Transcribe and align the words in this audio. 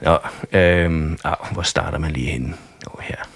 Nå, 0.00 0.18
øhm, 0.52 1.18
ah, 1.24 1.52
hvor 1.52 1.62
starter 1.62 1.98
man 1.98 2.10
lige 2.10 2.30
henne? 2.30 2.54
Jo, 2.86 3.00
her. 3.00 3.27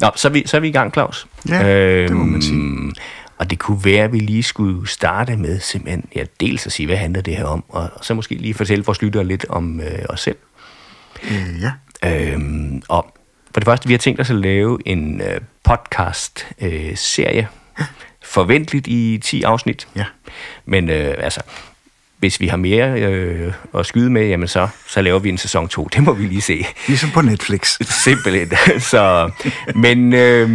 Nå. 0.00 0.10
så, 0.16 0.28
er 0.28 0.32
vi, 0.32 0.42
så 0.46 0.56
er 0.56 0.60
vi 0.60 0.68
i 0.68 0.72
gang, 0.72 0.92
Claus. 0.92 1.26
Ja, 1.48 2.02
det 2.02 2.10
må 2.10 2.24
man 2.24 2.42
sige. 2.42 2.92
Og 3.38 3.50
det 3.50 3.58
kunne 3.58 3.84
være, 3.84 4.04
at 4.04 4.12
vi 4.12 4.18
lige 4.18 4.42
skulle 4.42 4.88
starte 4.88 5.36
med 5.36 5.60
simpelthen, 5.60 6.04
ja, 6.14 6.24
dels 6.40 6.66
at 6.66 6.72
sige, 6.72 6.86
hvad 6.86 6.96
handler 6.96 7.20
det 7.20 7.36
her 7.36 7.44
om, 7.44 7.64
og, 7.68 7.90
og 7.94 8.04
så 8.04 8.14
måske 8.14 8.34
lige 8.34 8.54
fortælle 8.54 8.84
vores 8.84 9.02
lyttere 9.02 9.24
lidt 9.24 9.46
om 9.48 9.80
øh, 9.80 10.04
os 10.08 10.20
selv. 10.20 10.36
Øh, 11.30 11.62
ja. 11.62 11.72
Øhm, 12.04 12.82
og 12.88 13.16
for 13.54 13.60
det 13.60 13.64
første, 13.64 13.86
vi 13.86 13.92
har 13.92 13.98
tænkt 13.98 14.20
os 14.20 14.30
at 14.30 14.36
lave 14.36 14.78
en 14.86 15.20
øh, 15.20 15.40
podcast-serie, 15.64 17.48
øh, 17.80 17.84
forventeligt 18.24 18.86
i 18.86 19.20
10 19.22 19.42
afsnit. 19.42 19.88
Ja. 19.96 20.04
Men 20.64 20.90
øh, 20.90 21.14
altså, 21.18 21.40
hvis 22.18 22.40
vi 22.40 22.46
har 22.46 22.56
mere 22.56 23.00
øh, 23.00 23.52
at 23.74 23.86
skyde 23.86 24.10
med, 24.10 24.26
jamen 24.26 24.48
så, 24.48 24.68
så 24.88 25.02
laver 25.02 25.18
vi 25.18 25.28
en 25.28 25.38
sæson 25.38 25.68
2. 25.68 25.84
Det 25.84 26.02
må 26.02 26.12
vi 26.12 26.26
lige 26.26 26.40
se. 26.40 26.66
Ligesom 26.86 27.10
på 27.10 27.20
Netflix. 27.20 27.78
Simpelthen. 28.04 28.50
Så, 28.80 29.30
men 29.74 30.12
øh, 30.12 30.50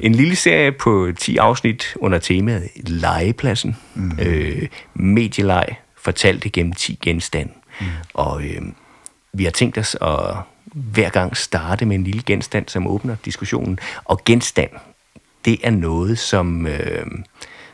en 0.00 0.14
lille 0.14 0.36
serie 0.36 0.72
på 0.72 1.12
10 1.18 1.36
afsnit 1.36 1.94
under 1.96 2.18
temaet 2.18 2.68
Legepladsen. 2.76 3.76
Mm. 3.94 4.18
Øh, 4.22 4.68
medieleg 4.94 5.66
fortalt 5.96 6.44
igennem 6.44 6.72
10 6.72 6.98
genstande. 7.02 7.52
Mm. 7.80 7.86
Og 8.14 8.44
øh, 8.44 8.62
vi 9.32 9.44
har 9.44 9.50
tænkt 9.50 9.78
os 9.78 9.96
at 10.02 10.36
hver 10.74 11.08
gang 11.08 11.36
starte 11.36 11.84
med 11.86 11.96
en 11.96 12.04
lille 12.04 12.22
genstand, 12.26 12.68
som 12.68 12.86
åbner 12.86 13.16
diskussionen. 13.24 13.78
Og 14.04 14.24
genstand, 14.24 14.70
det 15.44 15.58
er 15.62 15.70
noget, 15.70 16.18
som, 16.18 16.66
øh, 16.66 17.06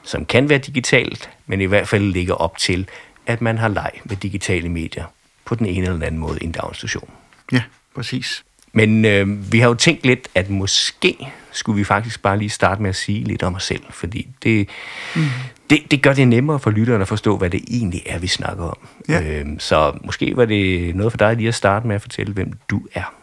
som 0.02 0.24
kan 0.24 0.48
være 0.48 0.58
digitalt, 0.58 1.30
men 1.46 1.60
i 1.60 1.64
hvert 1.64 1.88
fald 1.88 2.02
ligger 2.02 2.34
op 2.34 2.58
til, 2.58 2.88
at 3.26 3.40
man 3.40 3.58
har 3.58 3.68
leg 3.68 3.90
med 4.04 4.16
digitale 4.16 4.68
medier 4.68 5.04
på 5.44 5.54
den 5.54 5.66
ene 5.66 5.78
eller 5.78 5.92
den 5.92 6.02
anden 6.02 6.20
måde 6.20 6.38
i 6.40 6.44
en 6.44 6.52
daginstitution. 6.52 7.10
Ja, 7.52 7.62
præcis. 7.94 8.44
Men 8.72 9.04
øh, 9.04 9.52
vi 9.52 9.60
har 9.60 9.68
jo 9.68 9.74
tænkt 9.74 10.06
lidt, 10.06 10.28
at 10.34 10.50
måske 10.50 11.28
skulle 11.50 11.76
vi 11.76 11.84
faktisk 11.84 12.22
bare 12.22 12.38
lige 12.38 12.50
starte 12.50 12.82
med 12.82 12.90
at 12.90 12.96
sige 12.96 13.24
lidt 13.24 13.42
om 13.42 13.54
os 13.54 13.64
selv, 13.64 13.82
fordi 13.90 14.28
det, 14.42 14.68
mm. 15.16 15.24
det, 15.70 15.80
det 15.90 16.02
gør 16.02 16.12
det 16.12 16.28
nemmere 16.28 16.58
for 16.58 16.70
lytterne 16.70 17.02
at 17.02 17.08
forstå, 17.08 17.36
hvad 17.36 17.50
det 17.50 17.64
egentlig 17.68 18.02
er, 18.06 18.18
vi 18.18 18.26
snakker 18.26 18.64
om. 18.64 18.78
Ja. 19.08 19.22
Øh, 19.22 19.46
så 19.58 19.98
måske 20.04 20.36
var 20.36 20.44
det 20.44 20.96
noget 20.96 21.12
for 21.12 21.16
dig 21.16 21.36
lige 21.36 21.48
at 21.48 21.54
starte 21.54 21.86
med 21.86 21.94
at 21.94 22.02
fortælle, 22.02 22.32
hvem 22.32 22.52
du 22.70 22.82
er. 22.94 23.14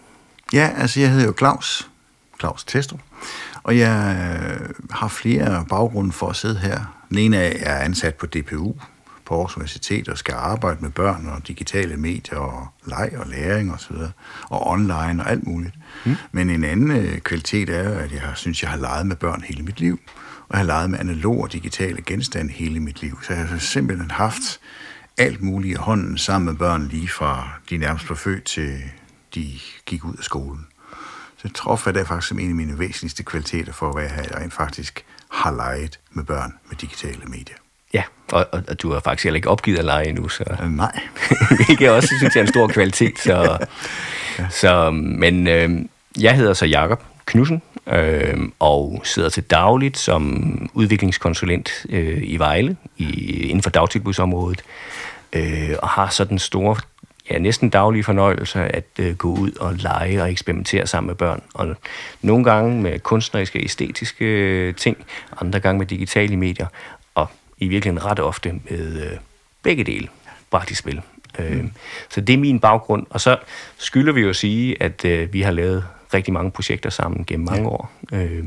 Ja, 0.53 0.72
altså 0.77 1.00
jeg 1.00 1.09
hedder 1.11 1.25
jo 1.25 1.33
Claus, 1.38 1.89
Claus 2.39 2.64
Testrup, 2.64 3.00
og 3.64 3.77
jeg 3.77 4.16
øh, 4.61 4.70
har 4.92 5.08
flere 5.08 5.66
baggrunde 5.70 6.11
for 6.11 6.30
at 6.30 6.36
sidde 6.36 6.59
her. 6.59 7.00
Den 7.09 7.17
ene 7.17 7.38
er, 7.38 7.42
jeg 7.42 7.80
er 7.80 7.83
ansat 7.86 8.16
på 8.16 8.25
DPU 8.25 8.73
på 9.30 9.35
Aarhus 9.35 9.58
Universitet 9.58 10.09
og 10.09 10.17
skal 10.17 10.33
arbejde 10.33 10.81
med 10.81 10.89
børn 10.89 11.27
og 11.27 11.47
digitale 11.47 11.97
medier 11.97 12.38
og 12.38 12.67
leg 12.85 13.11
og 13.17 13.27
læring 13.27 13.73
osv. 13.73 13.95
Og, 13.95 14.11
og 14.49 14.67
online 14.67 15.23
og 15.23 15.31
alt 15.31 15.47
muligt. 15.47 15.75
Mm. 16.05 16.16
Men 16.31 16.49
en 16.49 16.63
anden 16.63 16.91
øh, 16.91 17.19
kvalitet 17.19 17.69
er, 17.69 17.99
at 17.99 18.11
jeg 18.11 18.31
synes, 18.36 18.63
jeg 18.63 18.71
har 18.71 18.77
leget 18.77 19.05
med 19.05 19.16
børn 19.16 19.41
hele 19.41 19.63
mit 19.63 19.80
liv. 19.80 19.99
Og 20.47 20.47
jeg 20.52 20.59
har 20.59 20.66
leget 20.66 20.89
med 20.89 20.99
analog 20.99 21.41
og 21.41 21.53
digitale 21.53 22.02
genstande 22.02 22.52
hele 22.52 22.80
mit 22.80 23.02
liv. 23.02 23.20
Så 23.23 23.33
jeg 23.33 23.48
har 23.48 23.58
simpelthen 23.58 24.11
haft 24.11 24.59
alt 25.17 25.42
muligt 25.42 25.71
i 25.71 25.76
hånden 25.76 26.17
sammen 26.17 26.45
med 26.45 26.55
børn 26.55 26.87
lige 26.87 27.09
fra 27.09 27.49
de 27.70 27.77
nærmest 27.77 28.09
var 28.09 28.15
født 28.15 28.43
til 28.43 28.77
de 29.36 29.59
gik 29.86 30.05
ud 30.05 30.15
af 30.17 30.23
skolen. 30.23 30.67
Så 31.37 31.42
jeg 31.43 31.53
tror, 31.53 31.87
at 31.87 31.95
det 31.95 32.02
er 32.02 32.05
faktisk 32.05 32.27
som 32.27 32.39
en 32.39 32.49
af 32.49 32.55
mine 32.55 32.80
væsentligste 32.80 33.23
kvaliteter 33.23 33.73
for 33.73 33.89
at 33.89 33.95
være 33.95 34.09
her, 34.09 34.23
jeg 34.23 34.36
rent 34.36 34.53
faktisk 34.53 35.05
har 35.32 35.52
leget 35.52 35.99
med 36.11 36.23
børn 36.23 36.53
med 36.70 36.77
digitale 36.77 37.26
medier. 37.26 37.58
Ja, 37.94 38.04
og, 38.32 38.48
og, 38.52 38.64
og 38.67 38.82
du 38.82 38.94
har 38.94 39.00
faktisk 39.00 39.23
heller 39.23 39.36
ikke 39.36 39.50
opgivet 39.50 39.80
at 39.80 39.86
lege 39.86 40.08
endnu, 40.08 40.30
så... 40.30 40.44
Øh, 40.64 40.72
nej. 40.72 41.00
Hvilket 41.66 41.86
jeg 41.86 41.92
også 41.92 42.08
synes 42.17 42.36
jeg 42.36 42.42
er 42.42 42.45
en 42.45 42.52
stor 42.54 42.67
kvalitet, 42.67 43.20
så... 43.20 43.58
ja. 44.39 44.50
så 44.50 44.92
men 44.92 45.48
øh, 45.48 45.70
jeg 46.22 46.36
hedder 46.36 46.54
så 46.54 46.66
Jakob 46.66 47.04
Knudsen, 47.26 47.61
øh, 47.88 48.38
og 48.60 49.02
sidder 49.04 49.30
til 49.30 49.44
dagligt 49.44 49.98
som 49.98 50.70
udviklingskonsulent 50.73 51.86
øh, 51.89 52.23
i 52.23 52.38
Vejle, 52.38 52.77
i, 52.98 53.42
inden 53.44 53.64
for 53.64 53.70
dagtilbudsområdet, 53.70 54.64
øh, 55.33 55.76
og 55.82 55.89
har 55.89 56.10
så 56.10 56.23
den 56.23 56.39
store 56.39 56.76
ja, 57.30 57.38
næsten 57.39 57.70
daglige 57.70 58.04
fornøjelse 58.04 58.60
at 58.60 58.86
øh, 59.00 59.16
gå 59.16 59.33
ud 59.33 59.52
og 59.60 59.73
lege 59.73 60.21
og 60.21 60.32
eksperimentere 60.32 60.88
sammen 60.88 61.08
med 61.08 61.16
børn. 61.16 61.42
Og 61.54 61.76
nogle 62.21 62.44
gange 62.44 62.82
med 62.82 63.00
kunstneriske 63.00 63.64
æstetiske 63.64 64.26
øh, 64.26 64.76
ting, 64.76 64.98
andre 65.42 65.60
gange 65.60 65.80
med 65.80 65.88
digitale 65.88 66.38
medier, 66.38 66.67
i 67.59 67.67
virkeligheden 67.67 68.05
ret 68.05 68.20
ofte 68.20 68.53
med 68.70 69.03
øh, 69.03 69.17
begge 69.64 69.83
dele 69.83 70.08
bragt 70.49 70.71
i 70.71 70.75
spil. 70.75 71.02
Øh, 71.39 71.61
mm. 71.61 71.71
Så 72.09 72.21
det 72.21 72.33
er 72.33 72.37
min 72.37 72.59
baggrund. 72.59 73.05
Og 73.09 73.21
så 73.21 73.37
skylder 73.77 74.14
vi 74.14 74.21
jo 74.21 74.30
at 74.30 74.36
sige, 74.36 74.83
at 74.83 75.05
øh, 75.05 75.33
vi 75.33 75.42
har 75.42 75.52
lavet 75.52 75.86
rigtig 76.14 76.33
mange 76.33 76.52
projekter 76.52 76.89
sammen 76.89 77.25
gennem 77.25 77.45
mange 77.45 77.61
ja. 77.61 77.67
år, 77.67 77.92
øh, 78.11 78.43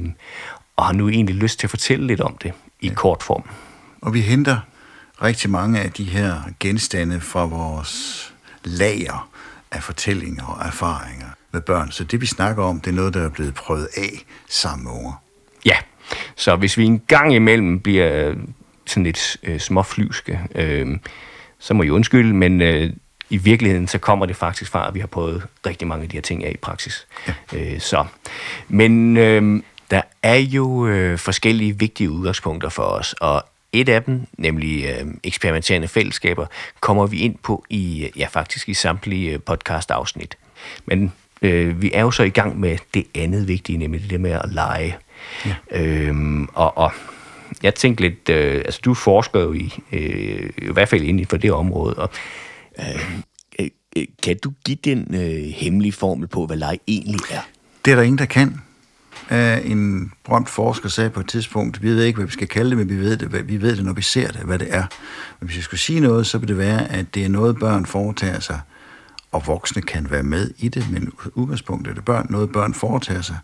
og 0.76 0.84
har 0.84 0.92
nu 0.92 1.08
egentlig 1.08 1.34
lyst 1.36 1.58
til 1.58 1.66
at 1.66 1.70
fortælle 1.70 2.06
lidt 2.06 2.20
om 2.20 2.36
det 2.42 2.52
i 2.80 2.88
ja. 2.88 2.94
kort 2.94 3.22
form. 3.22 3.44
Og 4.00 4.14
vi 4.14 4.20
henter 4.20 4.58
rigtig 5.22 5.50
mange 5.50 5.80
af 5.80 5.92
de 5.92 6.04
her 6.04 6.42
genstande 6.60 7.20
fra 7.20 7.44
vores 7.44 8.34
lager 8.64 9.28
af 9.70 9.82
fortællinger 9.82 10.44
og 10.44 10.66
erfaringer 10.66 11.26
med 11.52 11.60
børn. 11.60 11.90
Så 11.90 12.04
det 12.04 12.20
vi 12.20 12.26
snakker 12.26 12.64
om, 12.64 12.80
det 12.80 12.90
er 12.90 12.94
noget, 12.94 13.14
der 13.14 13.24
er 13.24 13.28
blevet 13.28 13.54
prøvet 13.54 13.88
af 13.96 14.24
sammen 14.48 14.84
med 14.84 14.92
unger. 14.92 15.22
Ja, 15.64 15.76
så 16.36 16.56
hvis 16.56 16.78
vi 16.78 16.84
en 16.84 16.98
gang 16.98 17.34
imellem 17.34 17.80
bliver 17.80 18.34
sådan 18.86 19.04
lidt 19.04 19.36
øh, 19.42 19.60
småflyvske, 19.60 20.40
øh, 20.54 20.98
så 21.58 21.74
må 21.74 21.82
I 21.82 21.90
undskylde, 21.90 22.34
men 22.34 22.60
øh, 22.60 22.90
i 23.30 23.36
virkeligheden 23.36 23.88
så 23.88 23.98
kommer 23.98 24.26
det 24.26 24.36
faktisk 24.36 24.70
fra, 24.70 24.88
at 24.88 24.94
vi 24.94 25.00
har 25.00 25.06
prøvet 25.06 25.42
rigtig 25.66 25.88
mange 25.88 26.02
af 26.02 26.08
de 26.08 26.16
her 26.16 26.22
ting 26.22 26.44
af 26.44 26.50
i 26.50 26.56
praksis. 26.56 27.06
Ja. 27.28 27.34
Øh, 27.52 27.80
så. 27.80 28.04
Men 28.68 29.16
øh, 29.16 29.62
der 29.90 30.02
er 30.22 30.36
jo 30.36 30.86
øh, 30.86 31.18
forskellige 31.18 31.78
vigtige 31.78 32.10
udgangspunkter 32.10 32.68
for 32.68 32.82
os, 32.82 33.12
og 33.12 33.44
et 33.72 33.88
af 33.88 34.02
dem, 34.02 34.26
nemlig 34.38 34.84
øh, 34.84 35.06
eksperimenterende 35.24 35.88
fællesskaber, 35.88 36.46
kommer 36.80 37.06
vi 37.06 37.18
ind 37.18 37.34
på 37.42 37.64
i, 37.70 38.10
ja 38.16 38.26
faktisk 38.30 38.68
i 38.68 38.74
samtlige 38.74 39.38
podcast-afsnit. 39.38 40.36
Men 40.86 41.12
øh, 41.42 41.82
vi 41.82 41.90
er 41.94 42.00
jo 42.00 42.10
så 42.10 42.22
i 42.22 42.30
gang 42.30 42.60
med 42.60 42.78
det 42.94 43.06
andet 43.14 43.48
vigtige, 43.48 43.78
nemlig 43.78 44.10
det 44.10 44.20
med 44.20 44.30
at 44.30 44.52
lege. 44.52 44.96
Ja. 45.46 45.54
Øhm, 45.70 46.48
og, 46.54 46.78
og 46.78 46.92
jeg 47.62 47.74
tænkte 47.74 48.02
lidt, 48.02 48.28
øh, 48.28 48.62
altså 48.64 48.80
du 48.84 48.94
forsker 48.94 49.40
jo 49.40 49.52
i, 49.52 49.74
øh, 49.92 50.50
i 50.58 50.72
hvert 50.72 50.88
fald 50.88 51.02
inden 51.02 51.26
for 51.26 51.36
det 51.36 51.52
område, 51.52 51.94
og 51.94 52.10
øh, 52.78 53.20
øh, 53.60 54.06
kan 54.22 54.36
du 54.44 54.52
give 54.64 54.78
den 54.84 55.14
øh, 55.14 55.44
hemmelige 55.54 55.92
formel 55.92 56.28
på, 56.28 56.46
hvad 56.46 56.56
leg 56.56 56.78
egentlig 56.86 57.20
er? 57.30 57.40
Det 57.84 57.90
er 57.90 57.94
der 57.94 58.02
ingen, 58.02 58.18
der 58.18 58.26
kan. 58.26 58.60
Uh, 59.30 59.70
en 59.70 60.12
berømt 60.24 60.48
forsker 60.48 60.88
sagde 60.88 61.10
på 61.10 61.20
et 61.20 61.28
tidspunkt, 61.28 61.82
vi 61.82 61.88
ved 61.88 62.02
ikke, 62.02 62.16
hvad 62.16 62.26
vi 62.26 62.32
skal 62.32 62.48
kalde 62.48 62.70
det, 62.70 62.78
men 62.78 62.88
vi 62.88 62.96
ved 62.96 63.16
det, 63.16 63.48
vi 63.48 63.62
ved 63.62 63.76
det, 63.76 63.84
når 63.84 63.92
vi 63.92 64.02
ser 64.02 64.30
det, 64.30 64.40
hvad 64.40 64.58
det 64.58 64.74
er. 64.74 64.84
Men 65.40 65.46
hvis 65.46 65.56
jeg 65.56 65.64
skulle 65.64 65.80
sige 65.80 66.00
noget, 66.00 66.26
så 66.26 66.38
vil 66.38 66.48
det 66.48 66.58
være, 66.58 66.92
at 66.92 67.14
det 67.14 67.24
er 67.24 67.28
noget, 67.28 67.58
børn 67.58 67.86
foretager 67.86 68.40
sig, 68.40 68.60
og 69.32 69.46
voksne 69.46 69.82
kan 69.82 70.10
være 70.10 70.22
med 70.22 70.50
i 70.58 70.68
det, 70.68 70.90
men 70.90 71.12
udgangspunktet 71.34 71.90
er 71.90 71.94
det 71.94 72.04
børn, 72.04 72.26
noget 72.30 72.52
børn 72.52 72.74
foretager 72.74 73.22
sig, 73.22 73.38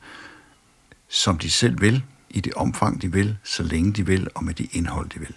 som 1.08 1.38
de 1.38 1.50
selv 1.50 1.80
vil, 1.80 2.02
i 2.30 2.40
det 2.40 2.54
omfang, 2.54 3.02
de 3.02 3.12
vil, 3.12 3.36
så 3.44 3.62
længe 3.62 3.92
de 3.92 4.06
vil, 4.06 4.28
og 4.34 4.44
med 4.44 4.54
det 4.54 4.68
indhold, 4.72 5.08
de 5.08 5.18
vil. 5.18 5.34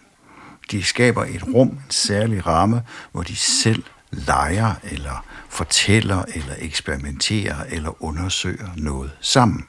De 0.71 0.83
skaber 0.83 1.25
et 1.25 1.43
rum, 1.53 1.67
en 1.67 1.81
særlig 1.89 2.47
ramme, 2.47 2.81
hvor 3.11 3.23
de 3.23 3.35
selv 3.35 3.83
leger, 4.11 4.73
eller 4.83 5.25
fortæller, 5.49 6.23
eller 6.35 6.53
eksperimenterer, 6.57 7.63
eller 7.69 8.03
undersøger 8.03 8.69
noget 8.75 9.11
sammen. 9.21 9.65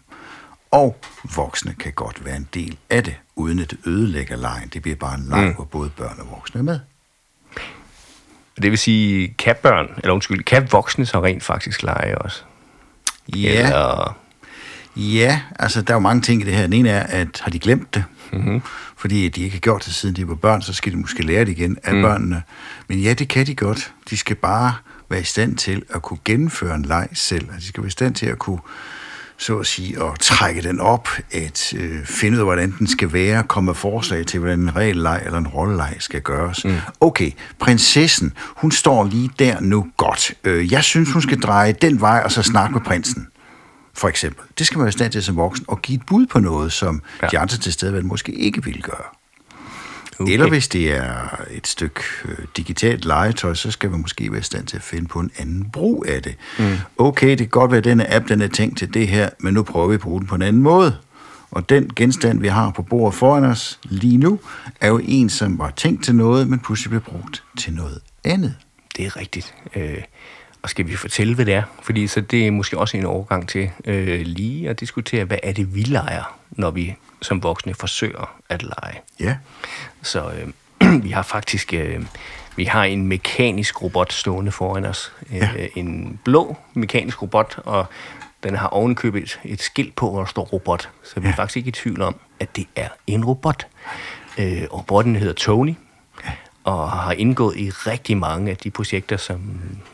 Og 0.71 0.97
voksne 1.37 1.75
kan 1.75 1.93
godt 1.93 2.25
være 2.25 2.37
en 2.37 2.49
del 2.55 2.79
af 2.91 3.05
det, 3.05 3.17
uden 3.37 3.59
at 3.59 3.71
det 3.71 3.79
ødelægger 3.87 4.37
lejen. 4.37 4.69
Det 4.69 4.83
bliver 4.83 4.97
bare 4.97 5.15
en 5.15 5.29
leg, 5.29 5.45
mm. 5.47 5.55
hvor 5.55 5.65
både 5.65 5.91
børn 5.91 6.21
og 6.21 6.31
voksne 6.31 6.59
er 6.59 6.65
med. 6.65 6.81
Det 8.63 8.71
vil 8.71 8.79
sige, 8.79 9.35
kan 9.39 9.57
børn, 9.63 9.89
eller 9.97 10.15
undskyld, 10.15 10.45
kan 10.45 10.73
voksne 10.73 11.07
så 11.07 11.25
rent 11.25 11.43
faktisk 11.43 11.83
lege 11.83 12.19
også? 12.19 12.43
Ja. 13.37 13.65
Eller... 13.65 14.17
Ja, 14.97 15.41
altså 15.59 15.83
der 15.83 15.93
er 15.93 15.97
jo 15.97 16.01
mange 16.01 16.23
ting 16.23 16.43
i 16.43 16.45
det 16.45 16.55
her. 16.55 16.63
Den 16.63 16.73
ene 16.73 16.89
er, 16.89 17.03
at 17.03 17.41
har 17.43 17.51
de 17.51 17.59
glemt 17.59 17.95
det? 17.95 18.05
Mm-hmm. 18.33 18.63
Fordi 18.97 19.29
de 19.29 19.43
ikke 19.43 19.55
har 19.55 19.61
gjort 19.61 19.85
det 19.85 19.95
siden 19.95 20.17
de 20.17 20.29
var 20.29 20.35
børn, 20.35 20.63
så 20.63 20.73
skal 20.73 20.93
de 20.93 20.97
måske 20.97 21.23
lære 21.23 21.45
det 21.45 21.49
igen 21.49 21.79
af 21.85 21.95
mm. 21.95 22.03
børnene. 22.03 22.43
Men 22.89 22.99
ja, 22.99 23.13
det 23.13 23.29
kan 23.29 23.47
de 23.47 23.55
godt. 23.55 23.93
De 24.11 24.17
skal 24.17 24.37
bare 24.37 24.75
være 25.11 25.21
i 25.21 25.25
stand 25.25 25.57
til 25.57 25.83
at 25.95 26.03
kunne 26.03 26.19
gennemføre 26.25 26.75
en 26.75 26.83
leg 26.83 27.09
selv. 27.13 27.45
Altså, 27.45 27.61
de 27.61 27.67
skal 27.67 27.83
være 27.83 27.89
i 27.89 27.91
stand 27.91 28.15
til 28.15 28.27
at 28.27 28.39
kunne 28.39 28.59
så 29.37 29.59
at 29.59 29.67
sige, 29.67 30.03
at 30.03 30.19
trække 30.21 30.63
den 30.63 30.81
op, 30.81 31.09
at 31.33 31.75
øh, 31.77 32.05
finde 32.05 32.37
ud 32.37 32.39
af, 32.39 32.47
hvordan 32.47 32.75
den 32.79 32.87
skal 32.87 33.13
være, 33.13 33.43
komme 33.43 33.67
med 33.67 33.75
forslag 33.75 34.27
til, 34.27 34.41
hvordan 34.41 34.61
en 34.61 34.77
regelleg 34.77 35.23
eller 35.25 35.39
en 35.39 35.47
rolleleg 35.47 35.97
skal 35.99 36.21
gøres. 36.21 36.65
Mm. 36.65 36.77
Okay, 37.01 37.31
prinsessen, 37.59 38.33
hun 38.57 38.73
står 38.73 39.05
lige 39.05 39.31
der 39.39 39.61
nu 39.61 39.87
godt. 39.97 40.33
Øh, 40.45 40.73
jeg 40.73 40.85
synes, 40.85 41.13
hun 41.13 41.23
skal 41.23 41.41
dreje 41.41 41.73
den 41.73 42.01
vej, 42.01 42.23
og 42.25 42.33
så 42.33 42.43
snakke 42.43 42.73
med 42.73 42.81
prinsen 42.81 43.29
for 43.95 44.09
eksempel. 44.09 44.45
Det 44.59 44.67
skal 44.67 44.79
man 44.79 44.85
være 44.85 44.89
i 44.89 44.93
stand 44.93 45.13
til 45.13 45.23
som 45.23 45.37
voksen, 45.37 45.65
og 45.69 45.83
give 45.83 45.97
et 45.97 46.07
bud 46.07 46.27
på 46.27 46.39
noget, 46.39 46.73
som 46.73 47.03
ja. 47.23 47.27
de 47.27 47.39
andre 47.39 47.57
til 47.57 47.73
stede 47.73 48.03
måske 48.03 48.33
ikke 48.33 48.65
vil 48.65 48.83
gøre. 48.83 49.05
Okay. 50.21 50.33
Eller 50.33 50.49
hvis 50.49 50.69
det 50.69 50.97
er 50.97 51.41
et 51.51 51.67
stykke 51.67 52.01
øh, 52.25 52.39
digitalt 52.57 53.05
legetøj, 53.05 53.55
så 53.55 53.71
skal 53.71 53.91
man 53.91 54.01
måske 54.01 54.33
være 54.33 54.41
i 54.41 54.45
stand 54.45 54.67
til 54.67 54.77
at 54.77 54.83
finde 54.83 55.09
på 55.09 55.21
en 55.21 55.31
anden 55.39 55.71
brug 55.71 56.05
af 56.09 56.23
det. 56.23 56.37
Mm. 56.59 56.77
Okay, 56.99 57.31
det 57.31 57.39
kan 57.39 57.49
godt 57.49 57.71
være, 57.71 57.79
at 57.79 57.85
denne 57.85 58.15
app 58.15 58.29
den 58.29 58.43
er 58.43 58.49
tænkt 58.49 58.79
til 58.79 58.95
det 58.95 59.09
her, 59.09 59.29
men 59.41 59.55
nu 59.55 59.63
prøver 59.63 59.89
vi 59.89 59.95
at 59.95 60.01
bruge 60.01 60.21
den 60.21 60.29
på 60.29 60.35
en 60.35 60.43
anden 60.43 60.63
måde. 60.63 60.97
Og 61.51 61.69
den 61.69 61.91
genstand, 61.97 62.41
vi 62.41 62.49
har 62.49 62.71
på 62.71 62.83
bordet 62.83 63.15
foran 63.15 63.45
os 63.45 63.79
lige 63.85 64.19
nu, 64.19 64.41
er 64.81 64.89
jo 64.89 65.01
en, 65.05 65.31
som 65.31 65.59
var 65.59 65.71
tænkt 65.71 66.05
til 66.05 66.15
noget, 66.15 66.49
men 66.49 66.59
pludselig 66.59 66.91
blev 66.91 67.01
brugt 67.01 67.43
til 67.59 67.73
noget 67.73 68.01
andet. 68.25 68.55
Det 68.97 69.07
er 69.07 69.17
rigtigt. 69.17 69.55
Øh, 69.77 69.99
og 70.63 70.71
skal 70.71 70.87
vi 70.87 70.97
fortælle, 70.97 71.35
hvad 71.35 71.47
det 71.47 71.55
er? 71.55 71.63
Fordi 71.83 72.07
så 72.07 72.21
det 72.21 72.47
er 72.47 72.51
måske 72.51 72.79
også 72.79 72.97
en 72.97 73.05
overgang 73.05 73.49
til 73.49 73.71
øh, 73.85 74.21
lige 74.21 74.71
at 74.71 74.81
diskutere, 74.81 75.25
hvad 75.25 75.39
er 75.43 75.53
det, 75.53 75.75
vi 75.75 75.81
leger, 75.81 76.39
når 76.51 76.71
vi 76.71 76.95
som 77.23 77.43
voksne 77.43 77.75
forsøger 77.75 78.41
at 78.49 78.63
lege. 78.63 79.01
Ja. 79.21 79.37
Så 80.03 80.31
øh, 80.31 81.03
vi 81.05 81.11
har 81.11 81.23
faktisk 81.23 81.75
øh, 81.75 82.03
vi 82.57 82.65
har 82.65 82.85
en 82.85 83.07
mekanisk 83.07 83.83
robot 83.83 84.13
stående 84.13 84.53
foran 84.53 84.85
os. 84.85 85.13
Øh, 85.31 85.37
ja. 85.37 85.51
Øh, 85.57 85.69
en 85.75 86.21
blå 86.25 86.57
mekanisk 86.75 87.23
robot, 87.23 87.59
og 87.65 87.87
den 88.43 88.55
har 88.55 88.69
ovenkøbet 88.69 89.23
et, 89.23 89.41
et 89.45 89.63
skilt 89.63 89.97
på, 89.97 90.11
hvor 90.11 90.19
der 90.19 90.27
står 90.27 90.45
robot. 90.45 90.89
Så 91.03 91.21
vi 91.21 91.27
ja. 91.27 91.33
er 91.33 91.37
faktisk 91.37 91.57
ikke 91.57 91.69
i 91.69 91.73
tvivl 91.73 92.03
om, 92.03 92.17
at 92.41 92.57
det 92.57 92.67
er 92.77 92.89
en 93.07 93.25
robot. 93.25 93.67
Øh, 94.39 94.63
robotten 94.73 95.17
hedder 95.17 95.35
Tony, 95.35 95.75
og 96.65 96.91
har 96.91 97.13
indgået 97.13 97.57
i 97.57 97.71
rigtig 97.71 98.17
mange 98.17 98.51
af 98.51 98.57
de 98.57 98.71
projekter, 98.71 99.17
som 99.17 99.41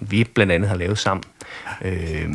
vi 0.00 0.25
blandt 0.25 0.53
andet 0.53 0.69
har 0.69 0.76
lavet 0.76 0.99
sammen, 0.99 1.25
øh, 1.82 2.35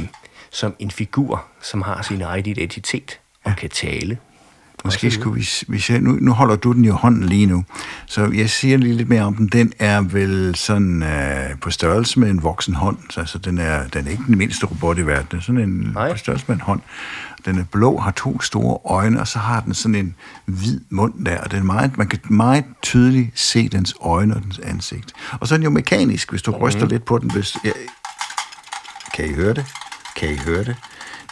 som 0.52 0.76
en 0.80 0.92
figur, 0.92 1.46
som 1.62 1.82
har 1.82 2.02
sin 2.02 2.22
egen 2.22 2.46
identitet 2.46 3.20
og 3.44 3.52
ja. 3.52 3.56
kan 3.56 3.70
tale. 3.70 4.18
Måske 4.86 5.12
skulle 5.12 5.36
vi, 5.36 5.48
hvis 5.68 5.90
jeg, 5.90 6.00
nu, 6.00 6.12
nu 6.12 6.32
holder 6.32 6.56
du 6.56 6.72
den 6.72 6.86
i 6.86 6.88
hånden 6.88 7.24
lige 7.24 7.46
nu, 7.46 7.64
så 8.06 8.32
jeg 8.36 8.50
siger 8.50 8.78
lige 8.78 8.94
lidt 8.94 9.10
mere 9.10 9.22
om 9.22 9.36
den. 9.36 9.48
Den 9.48 9.74
er 9.80 10.02
vel 10.02 10.56
sådan 10.56 11.04
øh, 11.04 11.60
på 11.62 11.72
størrelse 11.72 12.20
med 12.20 12.30
en 12.30 12.44
voksen 12.44 12.74
hånd, 12.74 12.98
så 13.10 13.20
altså 13.20 13.38
den 13.38 13.58
er, 13.58 13.88
den 13.88 14.08
er 14.08 14.12
ikke 14.12 14.24
den 14.28 14.38
mindste 14.38 14.66
robot 14.66 14.98
i 14.98 15.02
verden, 15.02 15.28
den 15.32 15.40
er 15.40 15.44
sådan 15.44 15.62
en 15.62 15.92
Nej. 15.94 16.12
på 16.12 16.18
størrelse 16.18 16.46
med 16.48 16.56
en 16.56 16.62
hånd. 16.62 16.82
Den 17.46 17.60
er 17.60 17.64
blå, 17.64 17.98
har 17.98 18.12
to 18.12 18.42
store 18.42 18.80
øjne, 18.86 19.20
og 19.20 19.28
så 19.28 19.40
har 19.40 19.62
den 19.62 19.74
sådan 19.74 19.96
en 19.96 20.16
hvid 20.46 20.80
mund 20.90 21.26
der, 21.26 21.42
og 21.42 21.52
den 21.52 21.60
er 21.60 21.64
meget, 21.64 21.98
man 21.98 22.08
kan 22.08 22.20
meget 22.30 22.66
tydeligt 22.82 23.40
se 23.40 23.70
dens 23.70 23.96
øjne 24.02 24.36
og 24.36 24.44
dens 24.44 24.60
ansigt. 24.60 25.14
Og 25.40 25.48
så 25.48 25.56
er 25.56 25.58
den 25.58 25.64
jo 25.64 25.70
mekanisk, 25.70 26.30
hvis 26.30 26.42
du 26.42 26.52
mm. 26.52 26.58
ryster 26.58 26.86
lidt 26.86 27.06
på 27.06 27.18
den. 27.18 27.32
Hvis, 27.32 27.58
ja, 27.64 27.72
kan 29.14 29.26
I 29.30 29.34
høre 29.34 29.54
det? 29.54 29.66
Kan 30.16 30.30
I 30.30 30.36
høre 30.36 30.64
det? 30.64 30.76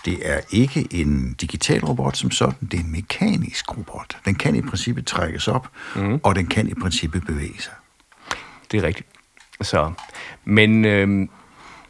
Det 0.05 0.29
er 0.31 0.39
ikke 0.49 0.87
en 0.91 1.33
digital 1.33 1.85
robot 1.85 2.17
som 2.17 2.31
sådan, 2.31 2.67
det 2.71 2.79
er 2.79 2.83
en 2.83 2.91
mekanisk 2.91 3.77
robot. 3.77 4.17
Den 4.25 4.35
kan 4.35 4.55
i 4.55 4.61
princippet 4.61 5.05
trækkes 5.05 5.47
op, 5.47 5.69
mm. 5.95 6.19
og 6.23 6.35
den 6.35 6.47
kan 6.47 6.67
i 6.67 6.73
princippet 6.73 7.25
bevæge 7.25 7.61
sig. 7.61 7.73
Det 8.71 8.77
er 8.79 8.83
rigtigt. 8.83 9.07
Så, 9.61 9.91
men 10.45 10.85
øh, 10.85 11.27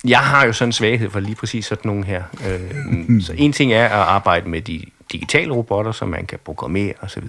jeg 0.08 0.20
har 0.20 0.46
jo 0.46 0.54
sådan 0.54 0.70
en 0.70 0.74
svaghed 0.74 1.10
for 1.10 1.20
lige 1.20 1.36
præcis 1.36 1.66
sådan 1.66 1.82
nogle 1.90 2.06
her. 2.06 2.24
Øh, 2.48 3.22
så 3.22 3.34
en 3.38 3.54
ting 3.54 3.74
er 3.74 3.86
at 3.86 3.92
arbejde 3.92 4.50
med 4.50 4.62
de 4.62 4.86
digitale 5.12 5.54
robotter, 5.54 5.92
som 5.92 6.10
man 6.10 6.26
kan 6.26 6.40
programmere 6.46 6.94
osv. 7.02 7.24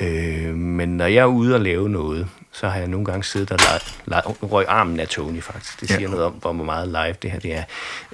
Øh, 0.00 0.54
men 0.54 0.88
når 0.88 1.06
jeg 1.06 1.20
er 1.20 1.26
ude 1.26 1.54
og 1.54 1.60
lave 1.60 1.88
noget, 1.88 2.28
så 2.52 2.68
har 2.68 2.78
jeg 2.78 2.88
nogle 2.88 3.06
gange 3.06 3.24
siddet 3.24 3.52
og 3.52 3.58
lege, 4.06 4.22
røg 4.26 4.64
armen 4.68 5.00
af 5.00 5.08
Tony 5.08 5.42
faktisk. 5.42 5.80
Det 5.80 5.88
siger 5.88 6.00
ja. 6.00 6.08
noget 6.08 6.24
om, 6.24 6.32
hvor 6.32 6.52
meget 6.52 6.88
live 6.88 7.14
det 7.22 7.30
her 7.30 7.38
det 7.38 7.54
er. 7.54 7.62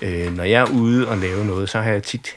Øh, 0.02 0.36
når 0.36 0.44
jeg 0.44 0.60
er 0.60 0.70
ude 0.70 1.08
og 1.08 1.18
lave 1.18 1.44
noget, 1.44 1.68
så 1.68 1.80
har 1.80 1.90
jeg 1.90 2.02
tit 2.02 2.36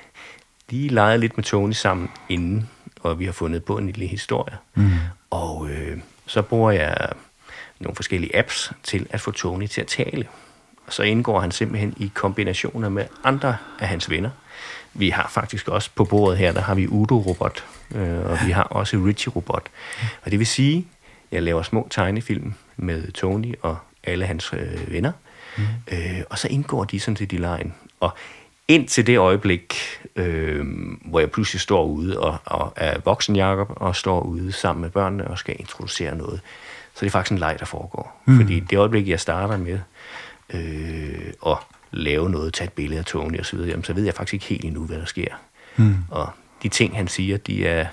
lige 0.69 0.89
leget 0.89 1.19
lidt 1.19 1.37
med 1.37 1.43
Tony 1.43 1.71
sammen 1.71 2.09
inden, 2.29 2.69
og 3.01 3.19
vi 3.19 3.25
har 3.25 3.31
fundet 3.31 3.63
på 3.63 3.77
en 3.77 3.85
lille 3.85 4.07
historie. 4.07 4.57
Mm. 4.75 4.91
Og 5.29 5.69
øh, 5.69 5.97
så 6.25 6.41
bruger 6.41 6.71
jeg 6.71 7.09
nogle 7.79 7.95
forskellige 7.95 8.37
apps 8.37 8.71
til 8.83 9.07
at 9.09 9.21
få 9.21 9.31
Tony 9.31 9.67
til 9.67 9.81
at 9.81 9.87
tale 9.87 10.27
så 10.89 11.03
indgår 11.03 11.39
han 11.39 11.51
simpelthen 11.51 11.93
i 11.97 12.11
kombinationer 12.13 12.89
med 12.89 13.05
andre 13.23 13.57
af 13.79 13.87
hans 13.87 14.09
venner. 14.09 14.29
Vi 14.93 15.09
har 15.09 15.27
faktisk 15.29 15.67
også 15.67 15.89
på 15.95 16.05
bordet 16.05 16.37
her, 16.37 16.51
der 16.51 16.61
har 16.61 16.75
vi 16.75 16.87
Udo-robot, 16.87 17.63
øh, 17.95 18.25
og 18.25 18.37
vi 18.45 18.51
har 18.51 18.63
også 18.63 18.97
Richie-robot. 18.97 19.67
Og 20.21 20.31
det 20.31 20.39
vil 20.39 20.47
sige, 20.47 20.87
jeg 21.31 21.43
laver 21.43 21.61
små 21.61 21.87
tegnefilm 21.91 22.53
med 22.77 23.11
Tony 23.11 23.53
og 23.61 23.77
alle 24.03 24.25
hans 24.25 24.53
øh, 24.53 24.91
venner, 24.91 25.11
mm. 25.57 25.63
øh, 25.91 26.21
og 26.29 26.39
så 26.39 26.47
indgår 26.47 26.83
de 26.83 26.99
sådan 26.99 27.15
set 27.15 27.33
i 27.33 27.37
lejen. 27.37 27.73
Og 27.99 28.11
indtil 28.67 29.07
det 29.07 29.17
øjeblik, 29.17 29.75
øh, 30.15 30.65
hvor 31.05 31.19
jeg 31.19 31.31
pludselig 31.31 31.61
står 31.61 31.85
ude 31.85 32.19
og, 32.19 32.37
og 32.45 32.73
er 32.75 32.99
voksen 33.05 33.35
Jacob 33.35 33.73
og 33.75 33.95
står 33.95 34.21
ude 34.21 34.51
sammen 34.51 34.81
med 34.81 34.89
børnene 34.89 35.27
og 35.27 35.37
skal 35.37 35.55
introducere 35.59 36.15
noget, 36.15 36.41
så 36.93 36.99
det 36.99 37.05
er 37.05 37.11
faktisk 37.11 37.31
en 37.31 37.37
leg, 37.37 37.55
der 37.59 37.65
foregår. 37.65 38.21
Mm. 38.25 38.37
Fordi 38.37 38.59
det 38.59 38.77
øjeblik, 38.77 39.07
jeg 39.07 39.19
starter 39.19 39.57
med 39.57 39.79
øh, 40.53 41.33
og 41.41 41.63
lave 41.91 42.29
noget, 42.29 42.53
tage 42.53 42.67
et 42.67 42.73
billede 42.73 42.99
af 42.99 43.05
Tony 43.05 43.39
osv., 43.39 43.59
jamen, 43.59 43.83
så 43.83 43.93
ved 43.93 44.03
jeg 44.03 44.13
faktisk 44.13 44.33
ikke 44.33 44.45
helt 44.45 44.65
endnu, 44.65 44.85
hvad 44.85 44.97
der 44.97 45.05
sker. 45.05 45.27
Mm. 45.77 45.95
Og 46.09 46.29
de 46.63 46.69
ting, 46.69 46.95
han 46.95 47.07
siger, 47.07 47.37
de 47.37 47.67
er 47.67 47.87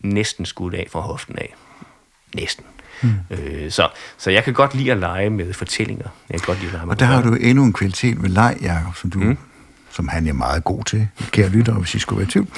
næsten 0.00 0.46
skudt 0.46 0.74
af 0.74 0.86
fra 0.90 1.00
hoften 1.00 1.38
af. 1.38 1.54
Næsten. 2.34 2.64
Mm. 3.02 3.10
Øh, 3.30 3.70
så, 3.70 3.88
så 4.18 4.30
jeg 4.30 4.44
kan 4.44 4.54
godt 4.54 4.74
lide 4.74 4.92
at 4.92 4.98
lege 4.98 5.30
med 5.30 5.52
fortællinger. 5.52 6.08
Jeg 6.30 6.40
kan 6.40 6.46
godt 6.46 6.58
lide 6.58 6.68
at 6.68 6.72
lege 6.72 6.86
med 6.86 6.94
og 6.94 7.00
der 7.00 7.06
har 7.06 7.22
du 7.22 7.34
endnu 7.34 7.64
en 7.64 7.72
kvalitet 7.72 8.22
ved 8.22 8.28
leg, 8.28 8.58
Jacob, 8.62 8.96
som 8.96 9.10
du 9.10 9.18
mm. 9.18 9.38
som 9.90 10.08
han 10.08 10.26
er 10.26 10.32
meget 10.32 10.64
god 10.64 10.84
til, 10.84 11.08
kære 11.30 11.48
lytter, 11.48 11.74
hvis 11.74 11.94
I 11.94 11.98
skulle 11.98 12.18
være 12.18 12.28
i 12.28 12.30
tvivl. 12.30 12.48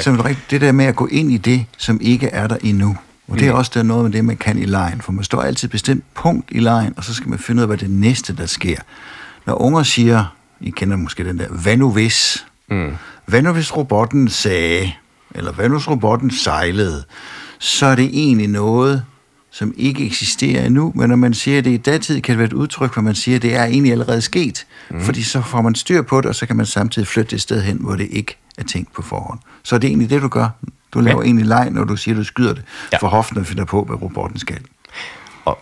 Så 0.00 0.34
det 0.50 0.60
der 0.60 0.72
med 0.72 0.84
at 0.84 0.96
gå 0.96 1.06
ind 1.06 1.32
i 1.32 1.36
det, 1.36 1.66
som 1.76 1.98
ikke 2.00 2.26
er 2.26 2.46
der 2.46 2.56
endnu. 2.62 2.96
Og 3.28 3.38
det 3.38 3.48
er 3.48 3.52
mm. 3.52 3.58
også 3.58 3.70
der 3.74 3.82
noget 3.82 4.04
med 4.04 4.12
det, 4.12 4.24
man 4.24 4.36
kan 4.36 4.58
i 4.58 4.64
lejen, 4.64 5.00
for 5.00 5.12
man 5.12 5.24
står 5.24 5.42
altid 5.42 5.68
et 5.68 5.72
bestemt 5.72 6.04
punkt 6.14 6.48
i 6.52 6.58
lejen, 6.58 6.94
og 6.96 7.04
så 7.04 7.14
skal 7.14 7.28
man 7.28 7.38
finde 7.38 7.58
ud 7.58 7.62
af, 7.62 7.68
hvad 7.68 7.78
det 7.78 7.90
næste, 7.90 8.36
der 8.36 8.46
sker. 8.46 8.76
Når 9.46 9.62
unger 9.62 9.82
siger, 9.82 10.36
I 10.60 10.70
kender 10.70 10.96
måske 10.96 11.24
den 11.24 11.38
der, 11.38 11.48
hvad 11.48 11.76
nu 11.76 11.90
hvis? 11.92 12.46
Mm. 12.70 12.92
Hvad 13.26 13.42
nu 13.42 13.52
hvis 13.52 13.76
robotten 13.76 14.28
sagde, 14.28 14.92
eller 15.34 15.52
hvad 15.52 15.68
nu 15.68 15.74
hvis 15.74 15.88
robotten 15.88 16.30
sejlede? 16.30 17.04
Så 17.58 17.86
er 17.86 17.94
det 17.94 18.10
egentlig 18.12 18.48
noget, 18.48 19.04
som 19.50 19.74
ikke 19.76 20.06
eksisterer 20.06 20.66
endnu, 20.66 20.92
men 20.94 21.08
når 21.08 21.16
man 21.16 21.34
siger 21.34 21.62
det 21.62 21.70
i 21.70 21.76
datid, 21.76 22.20
kan 22.20 22.32
det 22.32 22.38
være 22.38 22.46
et 22.46 22.52
udtryk, 22.52 22.92
hvor 22.92 23.02
man 23.02 23.14
siger, 23.14 23.36
at 23.36 23.42
det 23.42 23.54
er 23.54 23.64
egentlig 23.64 23.92
allerede 23.92 24.20
sket, 24.20 24.66
mm. 24.90 25.00
fordi 25.00 25.22
så 25.22 25.42
får 25.42 25.62
man 25.62 25.74
styr 25.74 26.02
på 26.02 26.20
det, 26.20 26.26
og 26.26 26.34
så 26.34 26.46
kan 26.46 26.56
man 26.56 26.66
samtidig 26.66 27.08
flytte 27.08 27.30
det 27.30 27.40
sted 27.40 27.62
hen, 27.62 27.76
hvor 27.80 27.96
det 27.96 28.08
ikke 28.10 28.36
er 28.58 28.62
tænkt 28.62 28.92
på 28.92 29.02
forhånd. 29.02 29.38
Så 29.62 29.74
er 29.74 29.78
det 29.78 29.88
egentlig 29.88 30.10
det, 30.10 30.22
du 30.22 30.28
gør, 30.28 30.48
du 30.94 31.00
laver 31.00 31.20
ja. 31.20 31.24
egentlig 31.24 31.46
leg, 31.46 31.70
når 31.70 31.84
du 31.84 31.96
siger, 31.96 32.14
du 32.14 32.24
skyder 32.24 32.54
det, 32.54 32.64
ja. 32.92 32.98
for 32.98 33.08
hoften 33.08 33.38
og 33.38 33.46
finder 33.46 33.64
på, 33.64 33.84
hvad 33.84 34.02
robotten 34.02 34.38
skal. 34.38 34.60
Og, 35.44 35.58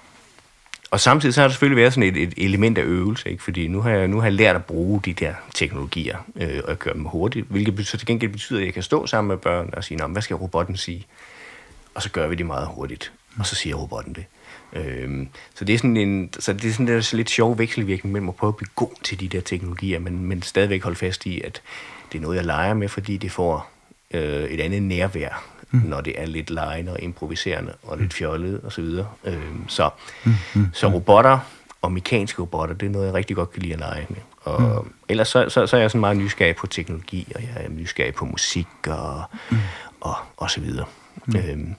og 0.90 1.00
samtidig 1.00 1.34
så 1.34 1.40
har 1.40 1.48
der 1.48 1.52
selvfølgelig 1.52 1.82
været 1.82 1.92
sådan 1.92 2.16
et, 2.16 2.22
et 2.22 2.34
element 2.36 2.78
af 2.78 2.82
øvelse, 2.82 3.30
ikke? 3.30 3.42
fordi 3.42 3.68
nu 3.68 3.80
har, 3.80 3.90
jeg, 3.90 4.08
nu 4.08 4.16
har 4.16 4.26
jeg 4.26 4.32
lært 4.32 4.56
at 4.56 4.64
bruge 4.64 5.00
de 5.04 5.12
der 5.12 5.34
teknologier 5.54 6.16
øh, 6.36 6.60
og 6.64 6.78
gøre 6.78 6.94
dem 6.94 7.04
hurtigt, 7.04 7.46
hvilket 7.50 7.86
så 7.86 7.96
til 7.98 8.06
gengæld 8.06 8.32
betyder, 8.32 8.60
at 8.60 8.66
jeg 8.66 8.74
kan 8.74 8.82
stå 8.82 9.06
sammen 9.06 9.28
med 9.28 9.36
børn 9.36 9.70
og 9.72 9.84
sige, 9.84 10.06
hvad 10.06 10.22
skal 10.22 10.36
robotten 10.36 10.76
sige? 10.76 11.06
Og 11.94 12.02
så 12.02 12.10
gør 12.10 12.28
vi 12.28 12.34
det 12.34 12.46
meget 12.46 12.66
hurtigt, 12.66 13.12
og 13.38 13.46
så 13.46 13.54
siger 13.54 13.76
robotten 13.76 14.14
det. 14.14 14.24
Øhm, 14.72 15.28
så 15.54 15.64
det 15.64 15.74
er 15.74 15.78
sådan 15.78 15.96
en, 15.96 16.30
så 16.38 16.52
det 16.52 16.64
er 16.64 16.72
sådan 16.72 16.86
der 16.86 17.16
lidt 17.16 17.30
sjov 17.30 17.58
vekselvirkning 17.58 18.12
mellem 18.12 18.28
at 18.28 18.34
prøve 18.34 18.48
at 18.48 18.56
blive 18.56 18.68
god 18.76 18.90
til 19.02 19.20
de 19.20 19.28
der 19.28 19.40
teknologier, 19.40 19.98
men, 19.98 20.24
men 20.24 20.42
stadigvæk 20.42 20.82
holde 20.82 20.96
fast 20.96 21.26
i, 21.26 21.40
at 21.40 21.62
det 22.12 22.18
er 22.18 22.22
noget, 22.22 22.36
jeg 22.36 22.44
leger 22.44 22.74
med, 22.74 22.88
fordi 22.88 23.16
det 23.16 23.32
får 23.32 23.70
øh, 24.10 24.44
et 24.44 24.60
andet 24.60 24.82
nærvær, 24.82 25.44
mm. 25.70 25.80
når 25.84 26.00
det 26.00 26.20
er 26.20 26.26
lidt 26.26 26.50
lejende 26.50 26.92
og 26.92 27.02
improviserende 27.02 27.72
og 27.82 27.98
lidt 27.98 28.14
fjollet 28.14 28.60
osv. 28.64 28.84
Så, 28.90 29.04
øh, 29.24 29.36
så, 29.68 29.90
mm. 30.24 30.32
Mm. 30.54 30.66
så 30.72 30.88
robotter 30.88 31.38
og 31.82 31.92
mekaniske 31.92 32.42
robotter, 32.42 32.74
det 32.74 32.86
er 32.86 32.90
noget, 32.90 33.06
jeg 33.06 33.14
rigtig 33.14 33.36
godt 33.36 33.52
kan 33.52 33.62
lide 33.62 33.74
at 33.74 33.80
lege 33.80 34.06
med. 34.08 34.18
Og 34.40 34.84
mm. 34.84 34.92
ellers 35.08 35.28
så, 35.28 35.48
så, 35.48 35.66
så 35.66 35.76
er 35.76 35.80
jeg 35.80 35.90
sådan 35.90 36.00
meget 36.00 36.16
nysgerrig 36.16 36.56
på 36.56 36.66
teknologi, 36.66 37.32
og 37.34 37.42
jeg 37.42 37.64
er 37.64 37.68
nysgerrig 37.68 38.14
på 38.14 38.24
musik 38.24 38.66
og, 38.86 39.22
mm. 39.50 39.56
og, 40.00 40.14
og 40.36 40.50
så 40.50 40.60
videre. 40.60 40.86
Mm. 41.26 41.36
Øhm, 41.36 41.74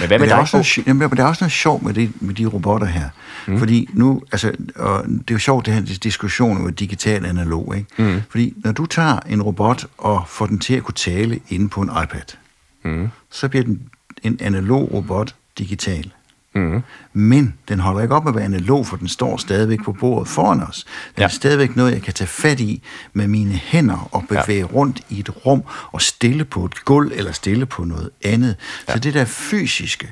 Men 0.00 0.08
hvad 0.08 0.08
med 0.08 0.18
men 0.18 0.28
der, 0.28 0.34
er 0.34 0.40
også 0.40 0.56
noget, 0.56 0.86
jamen, 0.86 1.08
men 1.08 1.16
der 1.16 1.24
er 1.24 1.28
også 1.28 1.44
noget 1.44 1.52
sjovt 1.52 1.82
med, 1.82 1.94
det, 1.94 2.22
med 2.22 2.34
de 2.34 2.46
robotter 2.46 2.86
her. 2.86 3.08
Mm. 3.46 3.58
Fordi 3.58 3.88
nu, 3.92 4.22
altså, 4.32 4.52
og 4.76 5.04
det 5.04 5.30
er 5.30 5.34
jo 5.34 5.38
sjovt, 5.38 5.66
det 5.66 5.74
her 5.74 5.80
diskussion 6.02 6.56
om 6.56 6.74
digital 6.74 7.22
og 7.22 7.28
analog, 7.28 7.76
ikke? 7.76 8.02
Mm. 8.02 8.22
Fordi 8.30 8.54
når 8.64 8.72
du 8.72 8.86
tager 8.86 9.20
en 9.20 9.42
robot 9.42 9.86
og 9.98 10.24
får 10.28 10.46
den 10.46 10.58
til 10.58 10.74
at 10.74 10.82
kunne 10.82 10.94
tale 10.94 11.40
inde 11.48 11.68
på 11.68 11.80
en 11.80 11.90
iPad, 12.04 12.36
mm. 12.84 13.08
så 13.30 13.48
bliver 13.48 13.64
den 13.64 13.82
en 14.22 14.38
analog 14.40 14.92
robot 14.92 15.34
digital. 15.58 16.12
Mm. 16.54 16.82
Men 17.12 17.54
den 17.68 17.80
holder 17.80 18.00
ikke 18.02 18.14
op 18.14 18.24
med 18.24 18.32
at 18.32 18.36
være 18.36 18.44
analog, 18.44 18.86
for 18.86 18.96
den 18.96 19.08
står 19.08 19.36
stadigvæk 19.36 19.78
på 19.84 19.92
bordet 19.92 20.28
foran 20.28 20.62
os. 20.62 20.86
Den 21.14 21.20
ja. 21.20 21.24
er 21.24 21.28
stadigvæk 21.28 21.76
noget, 21.76 21.92
jeg 21.92 22.02
kan 22.02 22.14
tage 22.14 22.28
fat 22.28 22.60
i 22.60 22.82
med 23.12 23.28
mine 23.28 23.52
hænder 23.52 24.08
og 24.12 24.24
bevæge 24.28 24.58
ja. 24.58 24.64
rundt 24.64 25.00
i 25.08 25.20
et 25.20 25.46
rum 25.46 25.62
og 25.92 26.02
stille 26.02 26.44
på 26.44 26.64
et 26.64 26.84
gulv 26.84 27.12
eller 27.14 27.32
stille 27.32 27.66
på 27.66 27.84
noget 27.84 28.10
andet. 28.24 28.56
Ja. 28.88 28.92
Så 28.92 28.98
det 28.98 29.14
der 29.14 29.24
fysiske, 29.24 30.08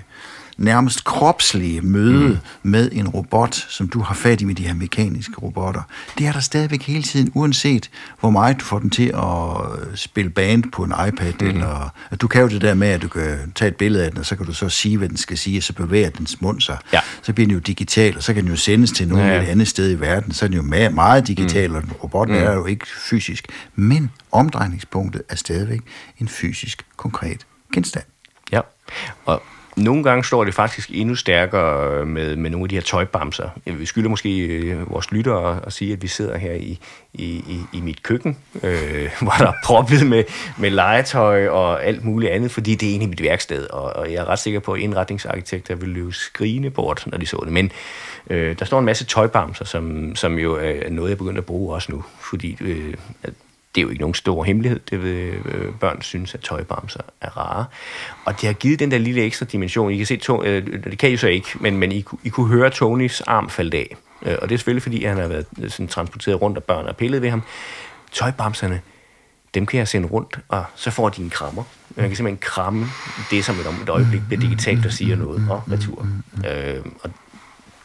nærmest 0.57 1.05
kropslige 1.05 1.81
møde 1.81 2.29
mm. 2.29 2.39
med 2.63 2.89
en 2.93 3.09
robot, 3.09 3.55
som 3.55 3.89
du 3.89 4.01
har 4.01 4.15
fat 4.15 4.41
i 4.41 4.45
med 4.45 4.55
de 4.55 4.67
her 4.67 4.75
mekaniske 4.75 5.35
robotter, 5.43 5.83
det 6.19 6.27
er 6.27 6.33
der 6.33 6.41
stadigvæk 6.41 6.83
hele 6.83 7.03
tiden, 7.03 7.33
uanset 7.35 7.91
hvor 8.21 8.31
meget 8.31 8.61
du 8.61 8.65
får 8.65 8.79
den 8.79 8.91
til 8.91 9.15
at 9.15 9.99
spille 9.99 10.31
band 10.31 10.65
på 10.73 10.85
en 10.85 10.93
iPad, 11.09 11.33
mm. 11.41 11.47
eller 11.47 11.95
at 12.11 12.21
du 12.21 12.29
kan 12.29 12.43
jo 12.43 12.49
det 12.49 12.61
der 12.61 12.75
med, 12.75 12.89
at 12.89 13.03
du 13.03 13.09
kan 13.09 13.53
tage 13.55 13.69
et 13.69 13.77
billede 13.77 14.05
af 14.05 14.11
den, 14.11 14.19
og 14.19 14.27
så 14.27 14.37
kan 14.37 14.47
du 14.47 14.53
så 14.53 14.69
sige, 14.69 14.99
hvad 14.99 15.09
den 15.09 15.17
skal 15.17 15.39
sige, 15.39 15.59
og 15.59 15.63
så 15.63 15.73
bevæger 15.73 16.11
dens 16.11 16.41
mund 16.41 16.61
sig. 16.61 16.79
Ja. 16.93 17.01
Så 17.23 17.33
bliver 17.33 17.47
den 17.47 17.55
jo 17.55 17.61
digital, 17.61 18.17
og 18.17 18.23
så 18.23 18.35
kan 18.35 18.43
den 18.43 18.51
jo 18.51 18.57
sendes 18.57 18.93
til 18.93 19.09
nogen 19.09 19.27
ja, 19.27 19.35
ja. 19.35 19.43
et 19.43 19.49
andet 19.49 19.69
sted 19.69 19.91
i 19.91 20.01
verden, 20.01 20.33
så 20.33 20.45
er 20.45 20.49
den 20.49 20.57
jo 20.57 20.63
meget, 20.63 20.95
meget 20.95 21.29
digital, 21.29 21.71
mm. 21.71 21.77
og 21.77 22.05
robotten 22.05 22.37
mm. 22.37 22.43
er 22.43 22.53
jo 22.53 22.67
ikke 22.67 22.87
fysisk. 22.99 23.49
Men 23.75 24.11
omdrejningspunktet 24.33 25.23
er 25.29 25.37
stadigvæk 25.37 25.81
en 26.19 26.29
fysisk, 26.29 26.83
konkret 26.97 27.47
genstand. 27.75 28.05
Ja, 28.53 28.61
og 29.25 29.43
nogle 29.77 30.03
gange 30.03 30.25
står 30.25 30.45
det 30.45 30.55
faktisk 30.55 30.91
endnu 30.93 31.15
stærkere 31.15 32.01
øh, 32.01 32.07
med, 32.07 32.37
med 32.37 32.51
nogle 32.51 32.65
af 32.65 32.69
de 32.69 32.75
her 32.75 32.83
tøjbamser. 32.83 33.49
Vi 33.65 33.87
skylder 33.87 34.09
måske 34.09 34.39
øh, 34.39 34.91
vores 34.91 35.13
lyttere 35.13 35.61
at 35.67 35.73
sige, 35.73 35.93
at 35.93 36.03
vi 36.03 36.09
sidder 36.09 36.39
her 36.39 36.53
i, 36.53 36.79
i, 37.15 37.25
i, 37.25 37.61
i 37.73 37.81
mit 37.81 38.03
køkken, 38.03 38.37
øh, 38.63 39.11
hvor 39.23 39.35
der 39.39 39.47
er 39.47 39.53
proppet 39.65 40.07
med, 40.07 40.25
med 40.59 40.71
legetøj 40.71 41.49
og 41.49 41.85
alt 41.85 42.05
muligt 42.05 42.33
andet, 42.33 42.51
fordi 42.51 42.75
det 42.75 42.87
er 42.87 42.91
egentlig 42.91 43.09
mit 43.09 43.23
værksted, 43.23 43.67
og, 43.71 43.83
og 43.83 44.13
jeg 44.13 44.19
er 44.19 44.25
ret 44.25 44.39
sikker 44.39 44.61
på, 44.61 44.73
at 44.73 44.81
indretningsarkitekter 44.81 45.75
vil 45.75 45.89
løbe 45.89 46.13
skrigende 46.13 46.71
bort, 46.71 47.03
når 47.07 47.19
de 47.19 47.27
så 47.27 47.41
det. 47.45 47.53
Men 47.53 47.73
øh, 48.31 48.59
der 48.59 48.65
står 48.65 48.79
en 48.79 48.85
masse 48.85 49.05
tøjbamser, 49.05 49.65
som, 49.65 50.17
som 50.17 50.39
jo 50.39 50.55
er 50.55 50.91
noget, 50.91 51.11
jeg 51.11 51.19
begynder 51.19 51.41
at 51.41 51.47
bruge 51.47 51.75
også 51.75 51.93
nu, 51.93 52.05
fordi 52.21 52.57
øh, 52.61 52.95
det 53.77 53.83
er 53.83 53.85
jo 53.85 53.89
ikke 53.89 54.01
nogen 54.01 54.15
stor 54.15 54.45
hemmelighed. 54.45 54.81
Det 54.91 55.03
vil 55.03 55.35
øh, 55.45 55.75
børn 55.81 56.03
synes, 56.03 56.35
at 56.35 56.41
tøjbamser 56.41 57.01
er 57.21 57.37
rare. 57.37 57.65
Og 58.25 58.41
det 58.41 58.47
har 58.47 58.53
givet 58.53 58.79
den 58.79 58.91
der 58.91 58.99
lille 58.99 59.23
ekstra 59.23 59.47
dimension. 59.47 59.93
I 59.93 59.97
kan 59.97 60.07
se, 60.07 60.17
to, 60.17 60.45
øh, 60.45 60.67
det 60.85 60.99
kan 60.99 61.11
I 61.11 61.17
så 61.17 61.27
ikke, 61.27 61.49
men, 61.61 61.77
men 61.77 61.93
I, 61.93 62.05
I 62.25 62.29
kunne 62.29 62.49
høre 62.49 62.71
Tonys 62.71 63.21
arm 63.21 63.51
falde 63.51 63.77
af. 63.77 63.97
Øh, 64.23 64.37
og 64.43 64.49
det 64.49 64.55
er 64.55 64.59
selvfølgelig, 64.59 64.83
fordi 64.83 65.05
han 65.05 65.17
har 65.17 65.29
været 65.29 65.47
sådan, 65.69 65.89
transporteret 65.89 66.43
rundt, 66.43 66.59
og 66.59 66.65
børn 66.65 66.87
og 66.87 66.97
pillet 66.97 67.23
ved 67.23 67.31
ham. 67.31 67.43
Tøjbamserne, 68.13 68.81
dem 69.55 69.67
kan 69.67 69.79
jeg 69.79 69.89
sende 69.89 70.09
rundt, 70.09 70.39
og 70.49 70.65
så 70.75 70.91
får 70.91 71.09
de 71.09 71.23
en 71.23 71.31
krammer. 71.31 71.63
Man 71.97 72.09
kan 72.09 72.17
simpelthen 72.17 72.39
kramme 72.41 72.87
det, 73.31 73.45
som 73.45 73.55
et, 73.55 73.83
et 73.83 73.89
øjeblik 73.89 74.21
bliver 74.29 74.41
digitalt 74.41 74.87
og 74.87 74.93
siger 74.93 75.17
noget, 75.17 75.47
og 75.51 75.63
retur. 75.73 76.07
Øh, 76.51 76.85
og 77.03 77.11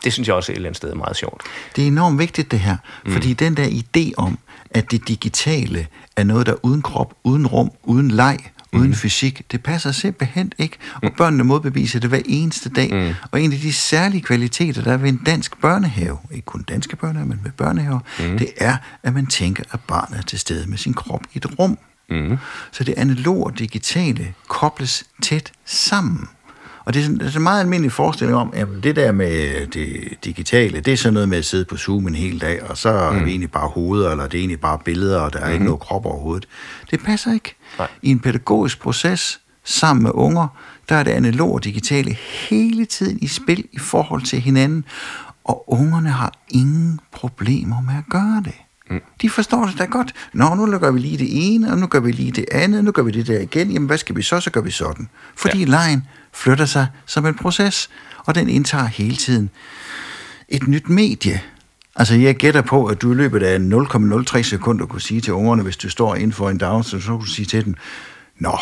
det 0.03 0.13
synes 0.13 0.27
jeg 0.27 0.36
også 0.36 0.51
et 0.51 0.55
eller 0.55 0.69
andet 0.69 0.77
sted 0.77 0.91
er 0.91 0.95
meget 0.95 1.17
sjovt. 1.17 1.41
Det 1.75 1.83
er 1.83 1.88
enormt 1.88 2.19
vigtigt 2.19 2.51
det 2.51 2.60
her, 2.60 2.77
mm. 3.05 3.12
fordi 3.12 3.33
den 3.33 3.57
der 3.57 3.65
idé 3.67 4.12
om, 4.17 4.39
at 4.74 4.92
det 4.92 5.08
digitale 5.08 5.88
er 6.16 6.24
noget, 6.24 6.46
der 6.46 6.51
er 6.51 6.66
uden 6.66 6.82
krop, 6.82 7.13
uden 7.24 7.48
rum, 7.48 7.72
uden 7.84 8.12
leg, 8.12 8.38
uden 8.74 8.88
mm. 8.88 8.94
fysik. 8.94 9.42
Det 9.51 9.63
passer 9.63 9.92
simpelthen 9.92 10.51
ikke, 10.58 10.78
og 10.96 11.00
mm. 11.04 11.12
børnene 11.18 11.44
modbeviser 11.44 12.00
det 12.00 12.10
hver 12.10 12.22
eneste 12.25 12.70
dag. 12.70 12.94
Mm. 12.94 13.13
Og 13.32 13.42
en 13.42 13.54
af 13.54 13.60
de 13.60 13.74
særlige 13.74 14.22
kvaliteter, 14.22 14.82
der 14.82 14.94
er 14.94 14.98
ved 14.98 15.10
en 15.10 15.22
dansk 15.25 15.62
børnehave, 15.62 16.18
ikke 16.32 16.46
kun 16.46 16.63
danske 16.63 16.96
børnehaver, 16.96 17.28
men 17.28 17.40
ved 17.44 17.51
børnehaver, 17.51 18.00
mm. 18.20 18.38
det 18.38 18.48
er, 18.58 18.78
at 19.04 19.13
man 19.13 19.28
tænker, 19.28 19.63
at 19.72 19.80
barnet 19.80 20.18
er 20.18 20.22
til 20.22 20.40
stede 20.40 20.70
med 20.70 20.78
sin 20.78 20.94
krop 20.94 21.22
i 21.34 21.38
et 21.38 21.60
rum. 21.60 21.78
Mm. 22.10 22.38
Så 22.72 22.84
det 22.84 22.94
analoge 22.98 23.46
og 23.46 23.60
digitale 23.60 24.34
kobles 24.48 25.04
tæt 25.22 25.51
sammen. 25.66 26.28
Og 26.86 26.94
det 26.94 27.00
er, 27.00 27.04
sådan, 27.04 27.20
det 27.20 27.34
er 27.34 27.38
en 27.38 27.44
meget 27.44 27.62
almindelig 27.62 27.92
forestilling 27.92 28.38
om, 28.38 28.54
at 28.54 28.68
det 28.84 28.96
der 28.96 29.12
med 29.12 29.68
det 29.68 30.18
digitale, 30.26 30.80
det 30.80 30.94
er 30.94 30.98
sådan 30.98 31.14
noget 31.14 31.30
med 31.30 31.38
at 31.38 31.46
sidde 31.46 31.66
på 31.66 31.78
Zoom 31.78 32.08
en 32.08 32.16
hel 32.16 32.42
dag, 32.42 32.64
og 32.70 32.78
så 32.78 33.10
mm. 33.12 33.18
er 33.18 33.24
vi 33.24 33.30
egentlig 33.30 33.52
bare 33.52 33.68
hoveder, 33.68 34.12
eller 34.12 34.24
det 34.28 34.34
er 34.34 34.40
egentlig 34.40 34.60
bare 34.60 34.80
billeder, 34.86 35.20
og 35.20 35.34
der 35.34 35.40
er 35.40 35.44
mm-hmm. 35.44 35.54
ikke 35.54 35.66
noget 35.66 35.80
krop 35.80 36.06
overhovedet. 36.06 36.48
Det 36.92 37.04
passer 37.04 37.34
ikke. 37.34 37.56
Nej. 37.78 37.88
I 38.02 38.10
en 38.12 38.20
pædagogisk 38.20 38.80
proces, 38.82 39.40
sammen 39.64 40.04
med 40.04 40.12
unger, 40.14 40.48
der 40.90 40.96
er 40.96 41.04
det 41.04 41.12
analog 41.12 41.54
og 41.54 41.64
digitale 41.64 42.18
hele 42.50 42.86
tiden 42.86 43.20
i 43.22 43.28
spil 43.28 43.66
i 43.72 43.80
forhold 43.80 44.22
til 44.22 44.42
hinanden, 44.42 44.86
og 45.44 45.74
ungerne 45.74 46.10
har 46.10 46.34
ingen 46.50 47.00
problemer 47.12 47.82
med 47.82 47.94
at 47.98 48.04
gøre 48.10 48.42
det. 48.46 48.56
Mm. 48.91 49.01
De 49.21 49.29
forstår 49.29 49.65
det 49.65 49.79
da 49.79 49.86
godt. 49.86 50.13
Nå, 50.33 50.55
nu 50.55 50.77
gør 50.77 50.91
vi 50.91 51.00
lige 51.00 51.17
det 51.17 51.27
ene, 51.31 51.71
og 51.71 51.77
nu 51.77 51.88
gør 51.88 52.00
vi 52.00 52.12
lige 52.12 52.31
det 52.31 52.45
andet, 52.51 52.83
nu 52.83 52.91
gør 52.91 53.01
vi 53.01 53.12
det 53.12 53.27
der 53.27 53.39
igen. 53.39 53.71
Jamen, 53.71 53.88
hvad 53.88 53.98
skal 53.98 54.15
vi 54.15 54.21
så? 54.21 54.39
Så 54.39 54.51
gør 54.51 54.62
vi 54.62 54.71
sådan. 54.71 55.10
Fordi 55.36 55.60
ja. 55.60 55.65
lejen 55.65 56.07
flytter 56.33 56.65
sig 56.65 56.88
som 57.05 57.25
en 57.25 57.36
proces, 57.36 57.89
og 58.17 58.36
den 58.36 58.50
indtager 58.50 58.86
hele 58.86 59.15
tiden 59.15 59.50
et 60.50 60.67
nyt 60.67 60.89
medie. 60.89 61.41
Altså, 61.95 62.15
jeg 62.15 62.36
gætter 62.36 62.62
på, 62.62 62.86
at 62.86 63.01
du 63.01 63.12
i 63.12 63.15
løbet 63.15 63.43
af 63.43 63.57
0,03 63.57 64.41
sekunder 64.41 64.86
kunne 64.86 65.01
sige 65.01 65.21
til 65.21 65.33
ungerne, 65.33 65.63
hvis 65.63 65.77
du 65.77 65.89
står 65.89 66.15
inden 66.15 66.33
for 66.33 66.50
en 66.50 66.57
dag, 66.57 66.86
så 66.86 67.01
kunne 67.07 67.19
du 67.19 67.25
sige 67.25 67.45
til 67.45 67.65
dem, 67.65 67.75
Nå, 68.39 68.57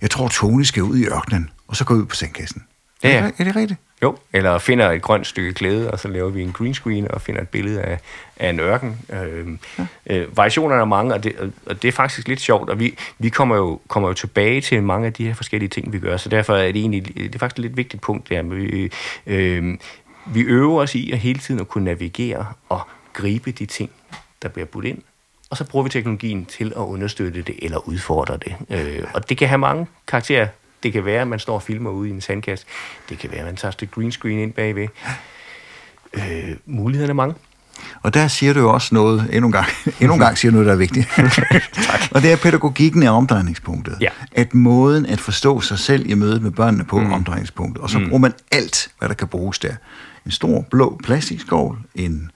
jeg 0.00 0.10
tror, 0.10 0.28
Tony 0.28 0.62
skal 0.62 0.82
ud 0.82 0.96
i 0.96 1.04
ørkenen, 1.04 1.50
og 1.68 1.76
så 1.76 1.84
går 1.84 1.94
ud 1.94 2.04
på 2.04 2.14
sengkassen. 2.14 2.62
Ja. 3.02 3.08
Er, 3.08 3.22
det, 3.22 3.34
er 3.38 3.44
det 3.44 3.56
rigtigt? 3.56 3.80
Jo, 4.02 4.16
eller 4.32 4.58
finder 4.58 4.90
et 4.90 5.02
grønt 5.02 5.26
stykke 5.26 5.52
klæde, 5.52 5.90
og 5.90 5.98
så 5.98 6.08
laver 6.08 6.30
vi 6.30 6.42
en 6.42 6.52
green 6.52 6.74
screen 6.74 7.10
og 7.10 7.20
finder 7.20 7.40
et 7.40 7.48
billede 7.48 7.80
af, 7.80 7.98
af 8.36 8.50
en 8.50 8.60
ørken. 8.60 8.98
Øh, 9.12 9.48
ja. 9.78 10.16
øh, 10.16 10.36
variationerne 10.36 10.80
er 10.80 10.84
mange, 10.84 11.14
og 11.14 11.24
det, 11.24 11.52
og 11.66 11.82
det 11.82 11.88
er 11.88 11.92
faktisk 11.92 12.28
lidt 12.28 12.40
sjovt, 12.40 12.70
og 12.70 12.80
vi, 12.80 12.98
vi 13.18 13.28
kommer, 13.28 13.56
jo, 13.56 13.80
kommer 13.88 14.08
jo 14.08 14.14
tilbage 14.14 14.60
til 14.60 14.82
mange 14.82 15.06
af 15.06 15.12
de 15.12 15.26
her 15.26 15.34
forskellige 15.34 15.68
ting, 15.68 15.92
vi 15.92 15.98
gør, 15.98 16.16
så 16.16 16.28
derfor 16.28 16.54
er 16.54 16.72
det 16.72 16.80
egentlig 16.80 17.16
det 17.16 17.34
er 17.34 17.38
faktisk 17.38 17.58
et 17.58 17.62
lidt 17.62 17.76
vigtigt 17.76 18.02
punkt 18.02 18.28
der. 18.28 18.42
Vi, 18.42 18.90
øh, 19.26 19.78
vi 20.26 20.40
øver 20.40 20.82
os 20.82 20.94
i 20.94 21.12
at 21.12 21.18
hele 21.18 21.38
tiden 21.38 21.60
at 21.60 21.68
kunne 21.68 21.84
navigere 21.84 22.46
og 22.68 22.80
gribe 23.12 23.50
de 23.50 23.66
ting, 23.66 23.90
der 24.42 24.48
bliver 24.48 24.66
budt 24.66 24.84
ind, 24.84 25.02
og 25.50 25.56
så 25.56 25.64
bruger 25.64 25.82
vi 25.82 25.90
teknologien 25.90 26.44
til 26.44 26.66
at 26.76 26.82
understøtte 26.82 27.42
det 27.42 27.54
eller 27.62 27.88
udfordre 27.88 28.36
det. 28.36 28.54
Øh, 28.70 29.04
og 29.14 29.28
det 29.28 29.38
kan 29.38 29.48
have 29.48 29.58
mange 29.58 29.86
karakterer. 30.06 30.48
Det 30.82 30.92
kan 30.92 31.04
være, 31.04 31.20
at 31.20 31.28
man 31.28 31.38
står 31.38 31.54
og 31.54 31.62
filmer 31.62 31.90
ude 31.90 32.08
i 32.08 32.12
en 32.12 32.20
sandkasse. 32.20 32.66
Det 33.08 33.18
kan 33.18 33.30
være, 33.30 33.40
at 33.40 33.46
man 33.46 33.56
tager 33.56 33.74
et 33.82 33.90
green 33.90 34.12
screen 34.12 34.38
ind 34.38 34.52
bagved. 34.52 34.88
Øh, 36.14 36.56
mulighederne 36.66 37.10
er 37.10 37.14
mange. 37.14 37.34
Og 38.02 38.14
der 38.14 38.28
siger 38.28 38.52
du 38.52 38.60
jo 38.60 38.72
også 38.72 38.94
noget, 38.94 39.28
endnu 39.32 39.46
en 39.46 39.52
gang, 39.52 39.66
endnu 40.00 40.14
en 40.14 40.20
gang 40.20 40.38
siger 40.38 40.52
du 40.52 40.54
noget, 40.54 40.66
der 40.66 40.72
er 40.72 40.76
vigtigt. 40.76 41.08
og 42.14 42.22
det 42.22 42.32
er 42.32 42.36
pædagogikken 42.36 43.02
er 43.02 43.10
omdrejningspunktet. 43.10 43.96
Ja. 44.00 44.08
At 44.32 44.54
måden 44.54 45.06
at 45.06 45.20
forstå 45.20 45.60
sig 45.60 45.78
selv 45.78 46.10
i 46.10 46.14
mødet 46.14 46.42
med 46.42 46.50
børnene 46.50 46.84
på 46.84 47.00
mm. 47.00 47.12
omdrejningspunktet. 47.12 47.82
Og 47.82 47.90
så 47.90 47.98
mm. 47.98 48.04
bruger 48.04 48.18
man 48.18 48.32
alt, 48.52 48.88
hvad 48.98 49.08
der 49.08 49.14
kan 49.14 49.28
bruges 49.28 49.58
der. 49.58 49.74
En 50.26 50.30
stor 50.30 50.66
blå 50.70 51.00
plastikskål, 51.04 51.78
en 51.94 52.30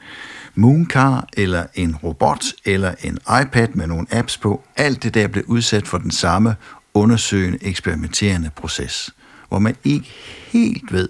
Mooncar, 0.54 1.28
eller 1.36 1.66
en 1.74 1.96
robot, 1.96 2.44
eller 2.64 2.94
en 3.02 3.18
iPad 3.42 3.68
med 3.74 3.86
nogle 3.86 4.06
apps 4.10 4.38
på. 4.38 4.62
Alt 4.76 5.02
det 5.02 5.14
der 5.14 5.26
bliver 5.26 5.44
udsat 5.46 5.86
for 5.86 5.98
den 5.98 6.10
samme 6.10 6.54
undersøgende, 6.96 7.58
eksperimenterende 7.62 8.50
proces, 8.56 9.10
hvor 9.48 9.58
man 9.58 9.76
ikke 9.84 10.12
helt 10.52 10.92
ved, 10.92 11.08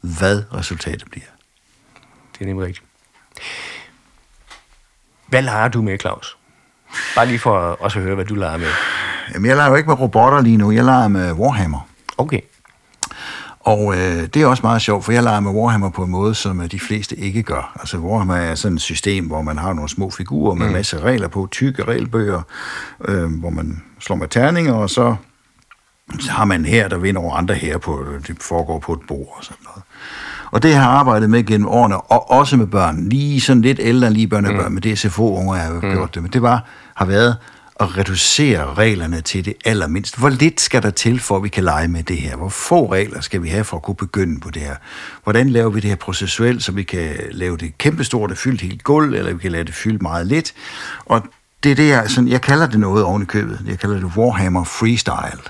hvad 0.00 0.42
resultatet 0.54 1.04
bliver. 1.10 1.26
Det 2.32 2.40
er 2.40 2.46
nemlig 2.46 2.66
rigtigt. 2.66 2.86
Hvad 5.26 5.42
leger 5.42 5.68
du 5.68 5.82
med, 5.82 5.98
Claus? 5.98 6.36
Bare 7.14 7.26
lige 7.26 7.38
for 7.38 7.58
også 7.58 7.98
at 7.98 8.04
høre, 8.04 8.14
hvad 8.14 8.24
du 8.24 8.34
leger 8.34 8.56
med. 8.56 8.70
Jamen, 9.34 9.48
jeg 9.48 9.56
leger 9.56 9.70
jo 9.70 9.76
ikke 9.76 9.88
med 9.88 10.00
robotter 10.00 10.40
lige 10.40 10.56
nu. 10.56 10.70
Jeg 10.70 10.84
leger 10.84 11.08
med 11.08 11.32
Warhammer. 11.32 11.88
Okay. 12.18 12.40
Og 13.68 13.94
øh, 13.96 14.28
det 14.34 14.36
er 14.36 14.46
også 14.46 14.62
meget 14.62 14.82
sjovt, 14.82 15.04
for 15.04 15.12
jeg 15.12 15.22
leger 15.22 15.40
med 15.40 15.50
Warhammer 15.50 15.90
på 15.90 16.04
en 16.04 16.10
måde, 16.10 16.34
som 16.34 16.60
øh, 16.60 16.70
de 16.70 16.80
fleste 16.80 17.16
ikke 17.16 17.42
gør. 17.42 17.76
Altså 17.80 17.98
Warhammer 17.98 18.34
er 18.36 18.54
sådan 18.54 18.76
et 18.76 18.82
system, 18.82 19.26
hvor 19.26 19.42
man 19.42 19.58
har 19.58 19.72
nogle 19.72 19.88
små 19.88 20.10
figurer 20.10 20.54
med 20.54 20.66
mm. 20.66 20.72
masser 20.72 20.98
af 20.98 21.02
regler 21.02 21.28
på, 21.28 21.48
tykke 21.50 21.84
regelbøger, 21.84 22.42
øh, 23.04 23.40
hvor 23.40 23.50
man 23.50 23.82
slår 24.00 24.16
med 24.16 24.28
terninger, 24.28 24.72
og 24.72 24.90
så, 24.90 25.16
så 26.20 26.30
har 26.30 26.44
man 26.44 26.64
her, 26.64 26.88
der 26.88 26.98
vinder 26.98 27.20
over 27.20 27.34
andre 27.34 27.54
her, 27.54 27.78
på, 27.78 28.04
det 28.26 28.36
foregår 28.42 28.78
på 28.78 28.92
et 28.92 29.00
bord 29.08 29.34
og 29.38 29.44
sådan 29.44 29.62
noget. 29.64 29.82
Og 30.50 30.62
det 30.62 30.74
har 30.74 30.82
jeg 30.82 30.90
arbejdet 30.90 31.30
med 31.30 31.46
gennem 31.46 31.68
årene, 31.68 32.00
og 32.00 32.30
også 32.30 32.56
med 32.56 32.66
børn. 32.66 33.08
Lige 33.08 33.40
sådan 33.40 33.62
lidt 33.62 33.78
ældre 33.82 34.10
lige 34.10 34.28
børn 34.28 34.44
og 34.44 34.52
mm. 34.52 34.58
børn, 34.58 34.72
med 34.72 34.82
det 34.82 34.98
SFO-unger, 34.98 35.54
jeg 35.54 35.64
har 35.64 35.72
mm. 35.72 35.80
gjort 35.80 36.14
det. 36.14 36.22
Men 36.22 36.32
det 36.32 36.42
var, 36.42 36.64
har 36.94 37.04
været 37.04 37.36
at 37.80 37.98
reducere 37.98 38.74
reglerne 38.74 39.20
til 39.20 39.44
det 39.44 39.54
allermindst. 39.64 40.18
Hvor 40.18 40.28
lidt 40.28 40.60
skal 40.60 40.82
der 40.82 40.90
til, 40.90 41.20
for 41.20 41.36
at 41.36 41.42
vi 41.42 41.48
kan 41.48 41.64
lege 41.64 41.88
med 41.88 42.02
det 42.02 42.16
her? 42.16 42.36
Hvor 42.36 42.48
få 42.48 42.92
regler 42.92 43.20
skal 43.20 43.42
vi 43.42 43.48
have 43.48 43.64
for 43.64 43.76
at 43.76 43.82
kunne 43.82 43.94
begynde 43.94 44.40
på 44.40 44.50
det 44.50 44.62
her? 44.62 44.76
Hvordan 45.24 45.50
laver 45.50 45.70
vi 45.70 45.80
det 45.80 45.90
her 45.90 45.96
processuelt, 45.96 46.62
så 46.62 46.72
vi 46.72 46.82
kan 46.82 47.16
lave 47.30 47.56
det 47.56 47.78
kæmpestort 47.78 48.30
og 48.30 48.36
fyldt 48.36 48.60
helt 48.60 48.84
gulv, 48.84 49.14
eller 49.14 49.32
vi 49.32 49.38
kan 49.38 49.52
lade 49.52 49.64
det 49.64 49.74
fylde 49.74 49.98
meget 49.98 50.26
lidt? 50.26 50.54
Og 51.06 51.22
det 51.62 51.72
er 51.72 51.76
det, 51.76 51.88
jeg, 51.88 52.10
sådan, 52.10 52.28
jeg 52.28 52.40
kalder 52.40 52.66
det 52.66 52.80
noget 52.80 53.04
oven 53.04 53.22
i 53.22 53.24
købet. 53.24 53.60
Jeg 53.66 53.78
kalder 53.78 53.96
det 53.96 54.16
Warhammer 54.16 54.64
Freestyle 54.64 55.42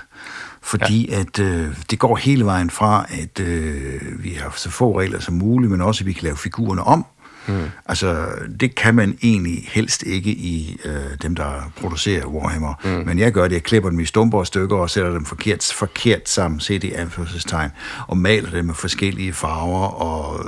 Fordi 0.61 1.09
ja. 1.09 1.19
at 1.19 1.39
øh, 1.39 1.67
det 1.91 1.99
går 1.99 2.15
hele 2.15 2.45
vejen 2.45 2.69
fra, 2.69 3.05
at 3.09 3.39
øh, 3.39 4.23
vi 4.23 4.29
har 4.29 4.53
så 4.55 4.69
få 4.69 4.99
regler 4.99 5.19
som 5.19 5.33
muligt, 5.33 5.71
men 5.71 5.81
også 5.81 6.03
at 6.03 6.05
vi 6.05 6.13
kan 6.13 6.23
lave 6.23 6.37
figurerne 6.37 6.83
om. 6.83 7.05
Mm. 7.49 7.69
Altså, 7.85 8.27
det 8.59 8.75
kan 8.75 8.95
man 8.95 9.17
egentlig 9.23 9.69
helst 9.71 10.03
ikke 10.03 10.29
i 10.29 10.79
øh, 10.85 11.17
dem, 11.21 11.35
der 11.35 11.71
producerer 11.81 12.25
Warhammer. 12.25 12.73
Mm. 12.83 12.89
Men 12.89 13.19
jeg 13.19 13.31
gør 13.31 13.47
det, 13.47 13.51
jeg 13.55 13.63
klipper 13.63 13.89
dem 13.89 13.99
i 13.99 14.05
stumper 14.05 14.37
og 14.37 14.47
stykker 14.47 14.77
og 14.77 14.89
sætter 14.89 15.11
dem 15.11 15.25
forkert, 15.25 15.71
forkert 15.75 16.29
sammen, 16.29 16.59
set 16.59 16.83
i 16.83 16.91
anførselstegn, 16.91 17.71
og 18.07 18.17
maler 18.17 18.49
dem 18.49 18.65
med 18.65 18.73
forskellige 18.73 19.33
farver, 19.33 19.87
og 19.87 20.45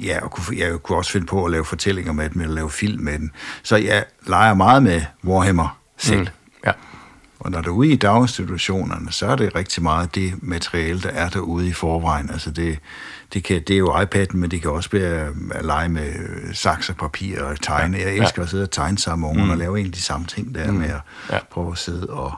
ja, 0.00 0.18
og 0.22 0.30
kunne, 0.30 0.58
jeg 0.58 0.72
kunne 0.82 0.98
også 0.98 1.10
finde 1.10 1.26
på 1.26 1.44
at 1.44 1.50
lave 1.50 1.64
fortællinger 1.64 2.12
med 2.12 2.30
dem, 2.30 2.42
eller 2.42 2.54
lave 2.54 2.70
film 2.70 3.02
med 3.02 3.18
dem. 3.18 3.30
Så 3.62 3.76
jeg 3.76 4.04
leger 4.26 4.54
meget 4.54 4.82
med 4.82 5.02
Warhammer 5.24 5.78
selv. 5.98 6.20
Mm. 6.20 6.26
Og 7.44 7.50
når 7.50 7.60
du 7.60 7.70
er 7.70 7.74
ude 7.74 7.88
i 7.88 7.96
daginstitutionerne, 7.96 9.12
så 9.12 9.26
er 9.26 9.36
det 9.36 9.54
rigtig 9.54 9.82
meget 9.82 10.14
det 10.14 10.34
materiale, 10.42 11.00
der 11.00 11.08
er 11.08 11.28
derude 11.28 11.68
i 11.68 11.72
forvejen. 11.72 12.30
Altså 12.30 12.50
det, 12.50 12.78
det, 13.32 13.44
kan, 13.44 13.62
det 13.62 13.74
er 13.74 13.78
jo 13.78 13.94
iPad'en, 13.94 14.36
men 14.36 14.50
det 14.50 14.62
kan 14.62 14.70
også 14.70 14.90
være 14.92 15.32
at 15.50 15.64
lege 15.64 15.88
med 15.88 16.12
saks 16.54 16.88
og 16.88 16.96
papir 16.96 17.42
og 17.42 17.60
tegne. 17.60 17.98
Jeg 17.98 18.14
elsker 18.16 18.42
ja. 18.42 18.44
at 18.44 18.50
sidde 18.50 18.62
og 18.62 18.70
tegne 18.70 18.98
sammen 18.98 19.20
med 19.20 19.28
ungerne 19.28 19.46
mm. 19.46 19.50
og 19.50 19.58
lave 19.58 19.80
en 19.80 19.86
af 19.86 19.92
de 19.92 20.02
samme 20.02 20.26
ting 20.26 20.54
der 20.54 20.70
mm. 20.70 20.78
med 20.78 20.88
at 20.88 21.00
ja. 21.30 21.38
prøve 21.50 21.72
at 21.72 21.78
sidde 21.78 22.06
og 22.06 22.32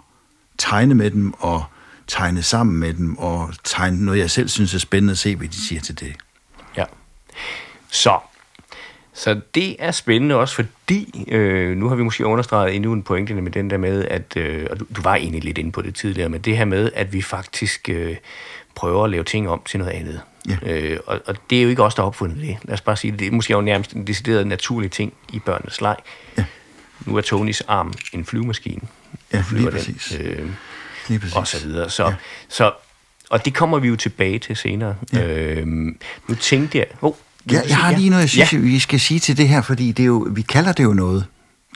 tegne 0.58 0.94
med 0.94 1.10
dem 1.10 1.34
og 1.38 1.64
tegne 2.06 2.42
sammen 2.42 2.76
med 2.76 2.94
dem 2.94 3.18
og 3.18 3.50
tegne 3.64 4.04
noget, 4.04 4.18
jeg 4.18 4.30
selv 4.30 4.48
synes 4.48 4.75
er 4.75 4.78
spændende 4.78 5.12
at 5.12 5.18
se, 5.18 5.36
hvad 5.36 5.48
de 5.48 5.66
siger 5.68 5.80
til 5.80 6.00
det. 6.00 6.16
Ja. 6.76 6.84
Så 7.90 8.18
så 9.16 9.40
det 9.54 9.76
er 9.78 9.90
spændende 9.90 10.35
også, 10.35 10.54
fordi 10.54 11.25
øh, 11.28 11.76
nu 11.76 11.88
har 11.88 11.96
vi 11.96 12.02
måske 12.02 12.26
understreget 12.26 12.75
endnu 12.75 12.92
en 12.92 13.02
pointe 13.02 13.35
med 13.35 13.52
den 13.52 13.70
der 13.70 13.76
med, 13.76 14.04
at, 14.04 14.37
øh, 14.37 14.66
og 14.70 14.80
du, 14.80 14.87
du 14.96 15.02
var 15.02 15.14
egentlig 15.14 15.44
lidt 15.44 15.58
inde 15.58 15.73
på 15.73 15.82
det 15.82 15.94
tidligere, 15.94 16.28
men 16.28 16.40
det 16.40 16.56
her 16.56 16.64
med, 16.64 16.90
at 16.94 17.12
vi 17.12 17.23
faktisk 17.23 17.88
øh, 17.88 18.16
prøver 18.75 19.04
at 19.04 19.11
lave 19.11 19.25
ting 19.25 19.49
om 19.49 19.62
til 19.66 19.78
noget 19.78 19.92
andet. 19.92 20.20
Ja. 20.49 20.56
Øh, 20.62 20.99
og, 21.06 21.20
og 21.26 21.37
det 21.50 21.58
er 21.58 21.62
jo 21.62 21.68
ikke 21.68 21.82
os, 21.82 21.94
der 21.94 22.02
har 22.02 22.06
opfundet 22.06 22.38
det. 22.38 22.56
Lad 22.62 22.75
os 22.75 22.80
bare 22.80 22.96
sige, 22.96 23.11
det 23.11 23.26
er 23.26 23.30
måske 23.30 23.52
jo 23.52 23.61
nærmest 23.61 23.92
en 23.92 24.06
decideret 24.06 24.46
naturlig 24.46 24.90
ting 24.90 25.12
i 25.32 25.38
børnenes 25.38 25.80
leg. 25.80 25.96
Ja. 26.38 26.44
Nu 27.06 27.16
er 27.16 27.20
Tonys 27.20 27.61
arm 27.61 27.94
en 28.12 28.25
flyvemaskine. 28.25 28.82
Ja, 29.32 29.44
lige 29.52 29.70
præcis. 29.70 30.14
Den, 30.18 30.26
øh, 30.26 30.50
lige 31.08 31.20
præcis. 31.20 31.37
Og 31.37 31.46
så 31.46 31.66
videre. 31.66 31.90
Så, 31.90 32.04
ja. 32.04 32.14
så, 32.49 32.73
og 33.30 33.44
det 33.44 33.54
kommer 33.54 33.78
vi 33.78 33.88
jo 33.88 33.96
tilbage 33.96 34.38
til 34.38 34.56
senere. 34.56 34.96
Ja. 35.12 35.26
Øh, 35.26 35.66
nu 36.28 36.35
tænkte 36.40 36.78
jeg... 36.78 36.87
Oh, 37.02 37.14
Ja, 37.52 37.60
jeg 37.68 37.76
har 37.76 37.96
lige 37.96 38.10
noget, 38.10 38.22
jeg 38.22 38.28
synes, 38.28 38.52
ja. 38.52 38.58
vi 38.58 38.78
skal 38.78 39.00
sige 39.00 39.20
til 39.20 39.36
det 39.36 39.48
her, 39.48 39.62
fordi 39.62 39.92
det 39.92 40.02
er 40.02 40.06
jo, 40.06 40.28
vi 40.30 40.42
kalder 40.42 40.72
det 40.72 40.84
jo 40.84 40.92
noget, 40.92 41.26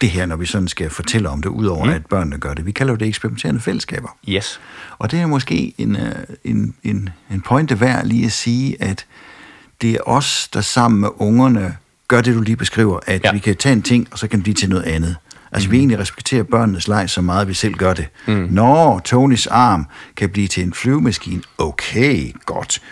det 0.01 0.11
her, 0.11 0.27
når 0.27 0.37
vi 0.37 0.47
sådan 0.47 0.69
skal 0.69 0.91
fortælle 0.91 1.29
om 1.29 1.43
det, 1.43 1.49
udover 1.49 1.85
mm. 1.85 1.91
at 1.91 2.07
børnene 2.07 2.39
gør 2.39 2.55
det. 2.55 2.67
Vi 2.67 2.73
kalder 2.73 2.97
det 2.97 3.09
eksperimenterende 3.09 3.61
fællesskaber. 3.61 4.09
Yes. 4.29 4.61
Og 4.99 5.11
det 5.11 5.21
er 5.21 5.27
måske 5.27 5.75
en, 5.79 5.97
øh, 5.97 6.13
en, 6.45 6.75
en, 6.83 7.09
en 7.31 7.41
pointe 7.41 7.81
værd 7.81 8.07
lige 8.07 8.27
at 8.27 8.33
sige, 8.33 8.83
at 8.83 9.07
det 9.83 9.91
er 9.91 10.01
os, 10.07 10.49
der 10.53 10.61
sammen 10.61 11.01
med 11.01 11.09
ungerne 11.17 11.77
gør 12.09 12.21
det, 12.21 12.35
du 12.35 12.41
lige 12.41 12.57
beskriver, 12.57 13.01
at 13.07 13.25
ja. 13.25 13.33
vi 13.33 13.39
kan 13.39 13.57
tage 13.57 13.73
en 13.73 13.83
ting, 13.83 14.09
og 14.11 14.19
så 14.19 14.29
kan 14.29 14.39
det 14.39 14.43
blive 14.43 14.55
til 14.55 14.69
noget 14.69 14.83
andet. 14.83 15.17
Altså, 15.53 15.69
mm. 15.69 15.73
vi 15.73 15.79
egentlig 15.79 15.99
respekterer 15.99 16.43
børnenes 16.43 16.89
leg 16.89 17.11
så 17.11 17.21
meget, 17.21 17.41
at 17.41 17.49
vi 17.49 17.55
selv 17.55 17.75
gør 17.75 17.95
det. 17.95 18.09
Mm. 18.27 18.49
Når 18.51 18.99
Tonys 18.99 19.47
arm 19.47 19.87
kan 20.17 20.31
blive 20.31 20.49
til 20.49 20.63
en 20.63 20.75
flyvemaskine, 20.75 21.43
okay, 21.59 22.33
godt. 22.47 22.83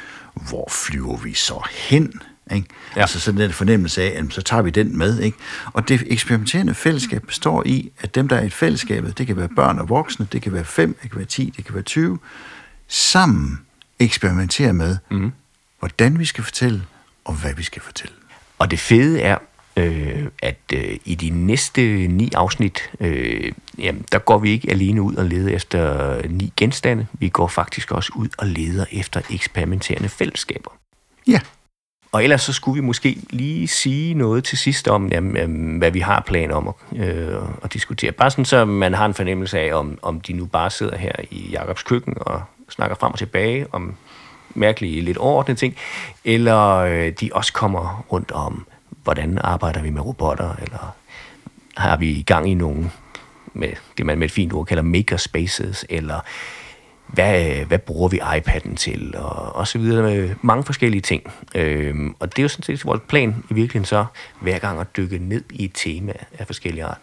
Hvor 0.48 0.68
flyver 0.70 1.16
vi 1.16 1.34
så 1.34 1.68
hen? 1.88 2.12
Ikke? 2.52 2.68
Ja. 2.96 3.00
Altså 3.00 3.20
sådan 3.20 3.40
den 3.40 3.52
fornemmelse 3.52 4.02
af, 4.02 4.18
at 4.18 4.24
så 4.30 4.42
tager 4.42 4.62
vi 4.62 4.70
den 4.70 4.98
med. 4.98 5.20
Ikke? 5.20 5.38
Og 5.72 5.88
det 5.88 6.02
eksperimenterende 6.06 6.74
fællesskab 6.74 7.22
består 7.26 7.62
i, 7.66 7.92
at 8.00 8.14
dem, 8.14 8.28
der 8.28 8.36
er 8.36 8.42
i 8.42 8.50
fællesskabet, 8.50 9.18
det 9.18 9.26
kan 9.26 9.36
være 9.36 9.48
børn 9.56 9.78
og 9.78 9.88
voksne, 9.88 10.28
det 10.32 10.42
kan 10.42 10.52
være 10.52 10.64
5, 10.64 10.96
det 11.02 11.10
kan 11.10 11.18
være 11.18 11.26
10, 11.26 11.52
det 11.56 11.64
kan 11.64 11.74
være 11.74 11.84
20, 11.84 12.18
sammen 12.88 13.60
eksperimenterer 13.98 14.72
med, 14.72 14.96
mm. 15.10 15.32
hvordan 15.78 16.18
vi 16.18 16.24
skal 16.24 16.44
fortælle, 16.44 16.82
og 17.24 17.34
hvad 17.34 17.54
vi 17.54 17.62
skal 17.62 17.82
fortælle. 17.82 18.14
Og 18.58 18.70
det 18.70 18.78
fede 18.78 19.20
er, 19.20 19.38
øh, 19.76 20.26
at 20.42 20.58
øh, 20.74 20.96
i 21.04 21.14
de 21.14 21.30
næste 21.30 21.80
ni 22.08 22.30
afsnit, 22.34 22.90
øh, 23.00 23.52
jamen, 23.78 24.04
der 24.12 24.18
går 24.18 24.38
vi 24.38 24.50
ikke 24.50 24.70
alene 24.70 25.02
ud 25.02 25.14
og 25.14 25.24
leder 25.24 25.56
efter 25.56 26.22
ni 26.28 26.52
genstande. 26.56 27.06
Vi 27.12 27.28
går 27.28 27.48
faktisk 27.48 27.90
også 27.90 28.12
ud 28.16 28.28
og 28.38 28.46
leder 28.46 28.84
efter 28.92 29.20
eksperimenterende 29.30 30.08
fællesskaber. 30.08 30.70
Ja. 31.26 31.40
Og 32.12 32.24
ellers 32.24 32.42
så 32.42 32.52
skulle 32.52 32.82
vi 32.82 32.86
måske 32.86 33.18
lige 33.30 33.68
sige 33.68 34.14
noget 34.14 34.44
til 34.44 34.58
sidst 34.58 34.88
om, 34.88 35.08
jamen, 35.08 35.78
hvad 35.78 35.90
vi 35.90 36.00
har 36.00 36.20
planer 36.26 36.54
om 36.54 36.68
at, 36.68 36.74
øh, 36.98 37.42
at 37.62 37.72
diskutere. 37.72 38.12
Bare 38.12 38.30
sådan, 38.30 38.44
så 38.44 38.64
man 38.64 38.94
har 38.94 39.06
en 39.06 39.14
fornemmelse 39.14 39.58
af, 39.58 39.74
om, 39.74 39.98
om 40.02 40.20
de 40.20 40.32
nu 40.32 40.46
bare 40.46 40.70
sidder 40.70 40.96
her 40.96 41.12
i 41.30 41.48
Jakobs 41.52 41.82
køkken 41.82 42.14
og 42.20 42.42
snakker 42.68 42.96
frem 42.96 43.12
og 43.12 43.18
tilbage 43.18 43.66
om 43.72 43.94
mærkelige, 44.54 45.00
lidt 45.00 45.16
overordnede 45.16 45.58
ting, 45.58 45.76
eller 46.24 46.76
øh, 46.76 47.12
de 47.20 47.30
også 47.32 47.52
kommer 47.52 48.04
rundt 48.12 48.30
om, 48.30 48.66
hvordan 49.02 49.38
arbejder 49.40 49.82
vi 49.82 49.90
med 49.90 50.02
robotter, 50.02 50.54
eller 50.62 50.94
har 51.76 51.96
vi 51.96 52.10
i 52.10 52.22
gang 52.22 52.50
i 52.50 52.54
nogen 52.54 52.92
med 53.54 53.68
det 53.98 54.06
man 54.06 54.18
med 54.18 54.26
et 54.26 54.32
fint 54.32 54.52
ord 54.52 54.66
kalder 54.66 54.82
makerspaces, 54.82 55.86
eller 55.88 56.20
hvad, 57.08 57.64
hvad 57.64 57.78
bruger 57.78 58.08
vi 58.08 58.20
iPad'en 58.20 58.74
til, 58.76 59.14
og, 59.16 59.56
og 59.56 59.68
så 59.68 59.78
videre 59.78 60.02
med 60.02 60.34
mange 60.42 60.64
forskellige 60.64 61.02
ting. 61.02 61.22
Øhm, 61.54 62.14
og 62.20 62.30
det 62.30 62.38
er 62.38 62.42
jo 62.42 62.48
sådan 62.48 62.62
set 62.62 62.84
vores 62.84 63.00
plan 63.08 63.44
i 63.50 63.54
virkeligheden 63.54 63.84
så, 63.84 64.04
hver 64.40 64.58
gang 64.58 64.80
at 64.80 64.96
dykke 64.96 65.18
ned 65.18 65.44
i 65.50 65.64
et 65.64 65.70
tema 65.74 66.12
af 66.38 66.46
forskellige 66.46 66.84
art. 66.84 66.98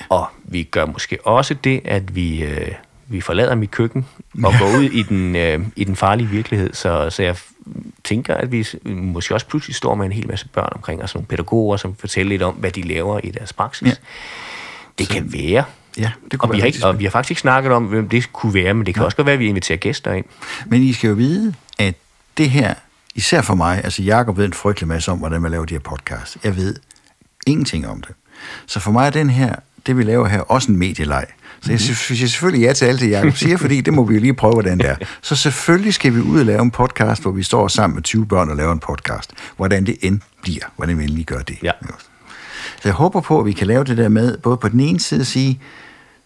Ja. 0.00 0.04
Og 0.08 0.26
vi 0.44 0.62
gør 0.62 0.86
måske 0.86 1.26
også 1.26 1.54
det, 1.54 1.80
at 1.84 2.14
vi, 2.14 2.44
øh, 2.44 2.72
vi 3.06 3.20
forlader 3.20 3.54
mit 3.54 3.70
køkken 3.70 4.06
og 4.44 4.52
går 4.58 4.78
ud 4.78 4.84
i 4.84 5.02
den, 5.02 5.36
øh, 5.36 5.60
i 5.76 5.84
den 5.84 5.96
farlige 5.96 6.28
virkelighed. 6.28 6.74
Så, 6.74 7.10
så 7.10 7.22
jeg 7.22 7.36
tænker, 8.04 8.34
at 8.34 8.52
vi 8.52 8.66
måske 8.84 9.34
også 9.34 9.46
pludselig 9.46 9.74
står 9.74 9.94
med 9.94 10.06
en 10.06 10.12
hel 10.12 10.28
masse 10.28 10.48
børn 10.48 10.72
omkring 10.74 11.02
os, 11.02 11.14
nogle 11.14 11.26
pædagoger, 11.26 11.76
som 11.76 11.94
fortæller 11.96 12.28
lidt 12.28 12.42
om, 12.42 12.54
hvad 12.54 12.70
de 12.70 12.82
laver 12.82 13.20
i 13.24 13.30
deres 13.30 13.52
praksis. 13.52 13.88
Ja. 13.88 13.94
Det 14.98 15.06
så, 15.06 15.12
kan 15.12 15.32
være, 15.32 15.64
Ja, 15.98 16.10
det 16.30 16.38
kunne 16.38 16.50
og, 16.50 16.54
vi 16.54 16.60
har 16.60 16.66
ikke, 16.66 16.86
og 16.86 16.98
vi 16.98 17.04
har 17.04 17.10
faktisk 17.10 17.30
ikke 17.30 17.40
snakket 17.40 17.72
om, 17.72 17.84
hvem 17.84 18.08
det 18.08 18.32
kunne 18.32 18.54
være, 18.54 18.74
men 18.74 18.86
det 18.86 18.94
kan 18.94 19.00
ja. 19.00 19.04
også 19.04 19.16
godt 19.16 19.26
være, 19.26 19.34
at 19.34 19.40
vi 19.40 19.46
inviterer 19.46 19.78
gæster 19.78 20.12
ind. 20.12 20.24
Men 20.66 20.82
I 20.82 20.92
skal 20.92 21.08
jo 21.08 21.14
vide, 21.14 21.54
at 21.78 21.94
det 22.38 22.50
her, 22.50 22.74
især 23.14 23.42
for 23.42 23.54
mig, 23.54 23.80
altså 23.84 24.02
Jacob 24.02 24.38
ved 24.38 24.44
en 24.44 24.52
frygtelig 24.52 24.88
masse 24.88 25.12
om, 25.12 25.18
hvordan 25.18 25.42
man 25.42 25.50
laver 25.50 25.64
de 25.64 25.74
her 25.74 25.80
podcast. 25.80 26.36
Jeg 26.44 26.56
ved 26.56 26.76
ingenting 27.46 27.88
om 27.88 28.00
det. 28.00 28.14
Så 28.66 28.80
for 28.80 28.90
mig 28.90 29.06
er 29.06 29.10
den 29.10 29.30
her, 29.30 29.54
det 29.86 29.96
vi 29.96 30.02
laver 30.02 30.28
her, 30.28 30.40
også 30.40 30.72
en 30.72 30.78
medieleg. 30.78 31.26
Så 31.62 31.72
jeg 31.72 31.80
siger 31.80 32.28
selvfølgelig 32.28 32.66
ja 32.66 32.72
til 32.72 32.84
alt 32.84 33.00
det, 33.00 33.10
Jacob 33.10 33.36
siger, 33.36 33.56
fordi 33.56 33.80
det 33.80 33.92
må 33.92 34.04
vi 34.04 34.14
jo 34.14 34.20
lige 34.20 34.34
prøve, 34.34 34.52
hvordan 34.52 34.78
det 34.78 34.88
er. 34.88 34.96
Så 35.22 35.36
selvfølgelig 35.36 35.94
skal 35.94 36.14
vi 36.14 36.20
ud 36.20 36.40
og 36.40 36.46
lave 36.46 36.62
en 36.62 36.70
podcast, 36.70 37.22
hvor 37.22 37.30
vi 37.30 37.42
står 37.42 37.68
sammen 37.68 37.94
med 37.94 38.02
20 38.02 38.26
børn 38.26 38.50
og 38.50 38.56
laver 38.56 38.72
en 38.72 38.78
podcast. 38.78 39.32
Hvordan 39.56 39.86
det 39.86 39.96
end 40.02 40.20
bliver, 40.42 40.64
hvordan 40.76 40.98
vi 40.98 41.02
endelig 41.02 41.26
gør 41.26 41.38
det. 41.38 41.58
Ja. 41.62 41.72
Så 42.60 42.88
jeg 42.88 42.92
håber 42.92 43.20
på, 43.20 43.40
at 43.40 43.46
vi 43.46 43.52
kan 43.52 43.66
lave 43.66 43.84
det 43.84 43.96
der 43.96 44.08
med, 44.08 44.38
både 44.38 44.56
på 44.56 44.68
den 44.68 44.80
ene 44.80 45.00
side 45.00 45.20
at 45.20 45.26
sige, 45.26 45.60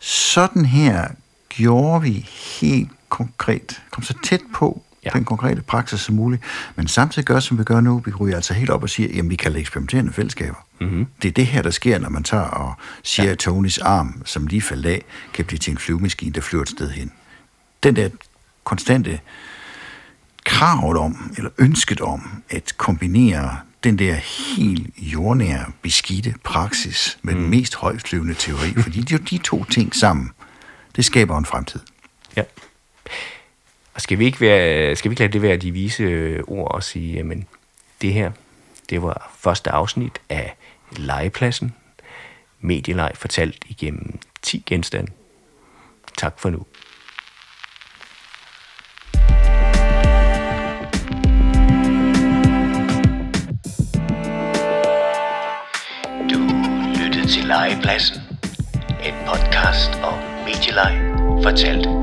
sådan 0.04 0.64
her 0.64 1.08
gjorde 1.48 2.02
vi 2.02 2.28
helt 2.60 2.90
konkret, 3.08 3.82
kom 3.90 4.02
så 4.02 4.14
tæt 4.24 4.40
på 4.54 4.82
ja. 5.04 5.10
den 5.10 5.24
konkrete 5.24 5.62
praksis 5.62 6.00
som 6.00 6.14
muligt, 6.14 6.42
men 6.76 6.88
samtidig 6.88 7.26
gør, 7.26 7.40
som 7.40 7.58
vi 7.58 7.64
gør 7.64 7.80
nu, 7.80 8.02
vi 8.04 8.12
ryger 8.12 8.36
altså 8.36 8.54
helt 8.54 8.70
op 8.70 8.82
og 8.82 8.90
siger, 8.90 9.08
jamen 9.14 9.30
vi 9.30 9.36
kalder 9.36 9.54
det 9.54 9.60
eksperimenterende 9.60 10.12
fællesskaber. 10.12 10.66
Mm-hmm. 10.80 11.06
Det 11.22 11.28
er 11.28 11.32
det 11.32 11.46
her, 11.46 11.62
der 11.62 11.70
sker, 11.70 11.98
når 11.98 12.08
man 12.08 12.22
tager 12.22 12.44
og 12.44 12.74
siger, 13.02 13.26
ja. 13.26 13.32
at 13.32 13.38
Tonys 13.38 13.78
arm, 13.78 14.22
som 14.24 14.46
lige 14.46 14.62
faldt 14.62 14.86
af, 14.86 15.04
kan 15.32 15.44
blive 15.44 15.58
til 15.58 15.70
en 15.70 15.78
flyvemaskine, 15.78 16.32
der 16.32 16.40
flyver 16.40 16.62
et 16.62 16.68
sted 16.68 16.90
hen. 16.90 17.12
Den 17.82 17.96
der 17.96 18.08
konstante 18.64 19.20
kravet 20.44 20.96
om, 20.96 21.34
eller 21.36 21.50
ønsket 21.58 22.00
om, 22.00 22.42
at 22.50 22.74
kombinere 22.76 23.56
den 23.84 23.98
der 23.98 24.14
helt 24.14 24.90
jordnære, 24.98 25.72
beskidte 25.82 26.34
praksis 26.44 27.18
med 27.22 27.34
mm. 27.34 27.40
den 27.40 27.50
mest 27.50 27.74
højflyvende 27.74 28.34
teori, 28.34 28.82
fordi 28.82 29.00
det 29.00 29.12
er 29.12 29.18
jo 29.18 29.24
de 29.24 29.38
to 29.38 29.64
ting 29.64 29.94
sammen, 29.94 30.30
det 30.96 31.04
skaber 31.04 31.38
en 31.38 31.46
fremtid. 31.46 31.80
Ja. 32.36 32.42
Og 33.94 34.00
skal 34.00 34.18
vi 34.18 34.24
ikke, 34.24 34.40
være, 34.40 34.96
skal 34.96 35.10
vi 35.10 35.12
ikke 35.12 35.22
lade 35.22 35.32
det 35.32 35.42
være 35.42 35.56
de 35.56 35.70
vise 35.70 36.02
øh, 36.02 36.42
ord 36.46 36.74
og 36.74 36.82
sige, 36.82 37.14
jamen, 37.14 37.46
det 38.02 38.12
her, 38.12 38.32
det 38.90 39.02
var 39.02 39.32
første 39.38 39.70
afsnit 39.70 40.18
af 40.28 40.56
legepladsen, 40.96 41.74
medieleg 42.60 43.12
fortalt 43.14 43.64
igennem 43.68 44.18
10 44.42 44.62
genstande. 44.66 45.12
Tak 46.18 46.40
for 46.40 46.50
nu. 46.50 46.66
Madsen. 57.92 58.22
En 59.02 59.14
podcast 59.24 59.90
om 59.94 60.44
medieleje 60.44 61.12
fortalt 61.40 62.01